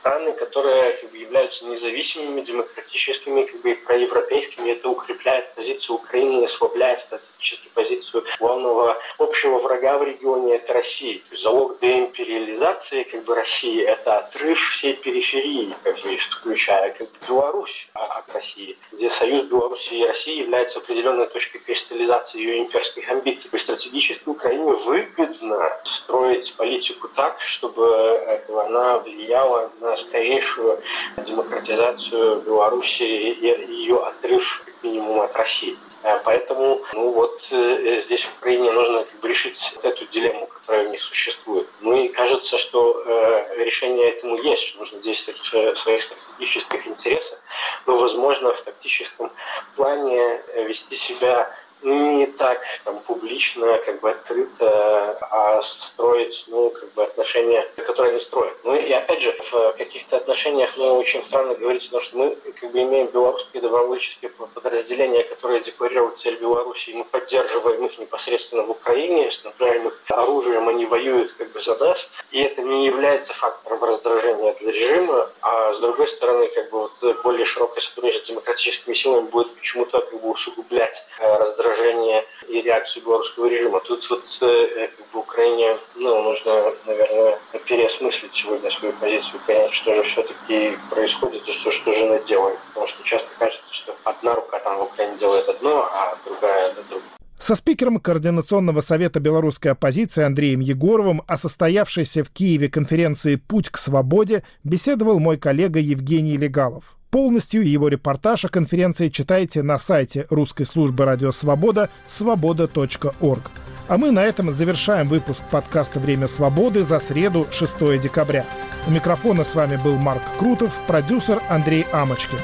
страны, 0.00 0.32
которые 0.32 0.92
как 0.92 1.10
бы, 1.10 1.18
являются 1.18 1.64
независимыми, 1.64 2.40
демократическими, 2.40 3.42
как 3.42 3.60
бы, 3.60 3.74
проевропейскими. 3.86 4.70
Это 4.70 4.88
укрепляет 4.88 5.54
позицию 5.54 5.96
Украины 5.96 6.46
ослабляет 6.46 7.00
стратегически 7.00 7.68
позицию 7.74 8.24
главного 8.38 8.96
общего 9.18 9.58
врага 9.60 9.98
в 9.98 10.04
регионе– 10.04 10.54
это 10.56 10.72
Россия. 10.74 11.18
То 11.18 11.32
есть 11.32 11.42
залог 11.42 11.78
деимпериализации 11.80 13.04
как 13.04 13.24
бы, 13.24 13.34
России– 13.34 13.82
это 13.84 14.18
отрыв 14.18 14.58
всей 14.72 14.94
периферии, 14.94 15.74
как 15.82 15.94
бы, 16.00 16.16
включая 16.40 16.92
как 16.92 17.08
бы, 17.08 17.16
Беларусь 17.28 17.88
от 17.94 18.32
России, 18.34 18.76
где 18.92 19.10
союз 19.18 19.46
Беларуси 19.46 19.94
и 19.94 20.04
России 20.28 20.42
является 20.42 20.78
определенной 20.78 21.26
точкой 21.26 21.58
кристаллизации 21.58 22.38
ее 22.38 22.60
имперских 22.60 23.08
амбиций. 23.10 23.48
То 23.50 23.56
есть 23.56 23.64
стратегически 23.64 24.28
Украине 24.28 24.72
выгодно 24.72 25.72
строить 26.02 26.52
политику 26.54 27.08
так, 27.14 27.40
чтобы 27.40 28.42
она 28.66 28.98
влияла 28.98 29.70
на 29.80 29.96
скорейшую 29.96 30.80
демократизацию 31.26 32.42
Беларуси 32.42 33.02
и 33.02 33.72
ее 33.72 33.96
отрыв 33.96 34.62
как 34.66 34.74
минимум 34.82 35.20
от 35.22 35.34
России. 35.34 35.76
Э, 36.02 36.18
поэтому, 36.24 36.80
ну 36.92 37.10
вот 37.10 37.40
э, 37.50 38.02
здесь 38.06 38.22
в 38.22 38.38
Украине 38.38 38.70
нужно 38.70 39.04
как 39.04 39.20
бы, 39.20 39.28
решить 39.28 39.58
эту 39.82 40.04
дилемму, 40.06 40.46
которая 40.46 40.86
у 40.86 40.90
них 40.90 41.02
существует. 41.02 41.66
Ну 41.80 41.96
и 41.96 42.08
кажется, 42.08 42.58
что 42.58 43.02
э, 43.04 43.64
решение 43.64 44.10
этому 44.10 44.36
есть, 44.36 44.62
что 44.64 44.78
нужно 44.80 44.98
действовать 45.00 45.40
в 45.40 45.76
своих 45.78 46.04
стратегических 46.04 46.86
интересах, 46.86 47.38
но, 47.86 47.96
возможно, 47.96 48.52
в 48.52 48.62
тактическом 48.62 49.30
плане 49.78 50.40
вести 50.66 50.98
себя 50.98 51.48
не 51.82 52.26
так 52.26 52.58
там, 52.84 52.98
публично, 53.06 53.78
как 53.86 54.00
бы 54.00 54.10
открыто, 54.10 55.16
а 55.30 55.62
строить, 55.98 56.44
ну, 56.48 56.70
как 56.70 56.92
бы 56.94 57.04
отношения, 57.04 57.64
которые 57.76 58.14
они 58.14 58.24
строят. 58.24 58.56
Ну 58.64 58.74
и 58.74 58.90
опять 58.92 59.20
же, 59.20 59.32
в 59.50 59.72
каких-то 59.78 60.16
отношениях, 60.16 60.70
ну, 60.76 60.96
очень 60.96 61.24
странно 61.26 61.54
говорить, 61.54 61.84
потому 61.84 62.04
что 62.04 62.16
мы 62.16 62.36
как 62.60 62.70
бы 62.72 62.82
имеем 62.82 63.06
белорусские 63.08 63.62
добровольческие 63.62 64.30
подразделения, 64.30 65.22
которые 65.24 65.60
декларируют 65.60 66.20
цель 66.20 66.36
Беларуси, 66.40 66.90
и 66.90 66.94
мы 66.94 67.04
поддерживаем 67.04 67.84
их 67.86 67.98
непосредственно 67.98 68.64
в 68.64 68.70
Украине, 68.70 69.30
снабжаем 69.40 69.86
их 69.86 70.02
оружием, 70.08 70.68
они 70.68 70.86
воюют 70.86 71.32
как 71.34 71.50
бы 71.52 71.62
за 71.62 71.76
нас, 71.76 71.98
и 72.30 72.42
это 72.42 72.62
не 72.62 72.86
является 72.86 73.32
фактором 73.34 73.82
раздражения 73.84 74.54
для 74.60 74.72
режима, 74.72 75.30
а 75.42 75.74
с 75.74 75.80
другой 75.80 76.08
стороны, 76.16 76.48
как 76.48 76.70
бы 76.70 76.80
вот 76.80 77.22
более 77.22 77.46
широкое 77.46 77.82
сотрудничество 77.82 78.24
с 78.24 78.28
демократическими 78.28 78.94
силами 78.94 79.26
будет 79.26 79.54
почему-то 79.54 80.00
как 80.00 80.20
бы 80.20 80.30
усугублять 80.30 80.94
э, 81.20 81.36
раздражение 81.36 82.24
и 82.48 82.60
реакцию 82.62 83.04
белорусского 83.04 83.46
режима. 83.46 83.80
Тут 83.80 84.08
вот 84.10 84.24
э, 84.40 84.88
как 84.96 85.06
бы 85.12 85.20
Украине 85.20 85.76
ну, 85.96 86.22
нужно, 86.22 86.74
наверное, 86.86 87.38
переосмыслить 87.64 88.34
сегодня 88.34 88.70
свою 88.72 88.92
позицию, 88.94 89.40
понять, 89.46 89.72
что 89.72 89.94
же 89.94 90.02
все-таки 90.10 90.78
происходит 90.90 91.46
и 91.48 91.52
что, 91.52 91.70
что 91.72 91.94
же 91.94 92.06
она 92.06 92.18
делает. 92.20 92.58
Потому 92.68 92.88
что 92.88 93.04
часто 93.04 93.28
кажется, 93.38 93.74
что 93.74 93.94
одна 94.04 94.34
рука 94.34 94.57
там 94.68 94.78
в 94.78 94.82
Украине 94.82 95.18
делает 95.18 95.48
одно, 95.48 95.88
а 95.90 96.14
другая 96.24 96.74
другое. 96.74 97.02
Со 97.38 97.54
спикером 97.54 98.00
Координационного 98.00 98.80
совета 98.80 99.20
белорусской 99.20 99.70
оппозиции 99.72 100.24
Андреем 100.24 100.60
Егоровым 100.60 101.22
о 101.26 101.36
состоявшейся 101.36 102.24
в 102.24 102.30
Киеве 102.30 102.68
конференции 102.68 103.36
«Путь 103.36 103.70
к 103.70 103.78
свободе» 103.78 104.42
беседовал 104.64 105.20
мой 105.20 105.38
коллега 105.38 105.78
Евгений 105.78 106.36
Легалов. 106.36 106.96
Полностью 107.10 107.66
его 107.66 107.88
репортаж 107.88 108.44
о 108.44 108.48
конференции 108.48 109.08
читайте 109.08 109.62
на 109.62 109.78
сайте 109.78 110.26
русской 110.28 110.64
службы 110.64 111.04
«Радио 111.04 111.32
Свобода» 111.32 111.88
свобода.орг. 112.06 113.50
А 113.86 113.96
мы 113.96 114.10
на 114.10 114.22
этом 114.24 114.52
завершаем 114.52 115.08
выпуск 115.08 115.42
подкаста 115.50 116.00
«Время 116.00 116.28
свободы» 116.28 116.82
за 116.82 116.98
среду, 116.98 117.46
6 117.50 117.98
декабря. 117.98 118.44
У 118.86 118.90
микрофона 118.90 119.44
с 119.44 119.54
вами 119.54 119.80
был 119.82 119.96
Марк 119.96 120.22
Крутов, 120.38 120.76
продюсер 120.86 121.40
Андрей 121.48 121.86
Амочкин. 121.92 122.38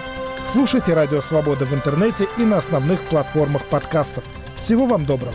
Слушайте 0.47 0.95
«Радио 0.95 1.21
Свобода» 1.21 1.65
в 1.65 1.75
интернете 1.75 2.29
и 2.39 2.43
на 2.43 2.59
основных 2.59 3.01
платформах 3.03 3.65
подкастов. 3.65 4.25
Всего 4.57 4.87
вам 4.87 5.05
доброго! 5.05 5.35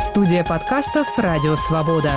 Студия 0.00 0.44
подкастов 0.44 1.06
«Радио 1.16 1.56
Свобода». 1.56 2.12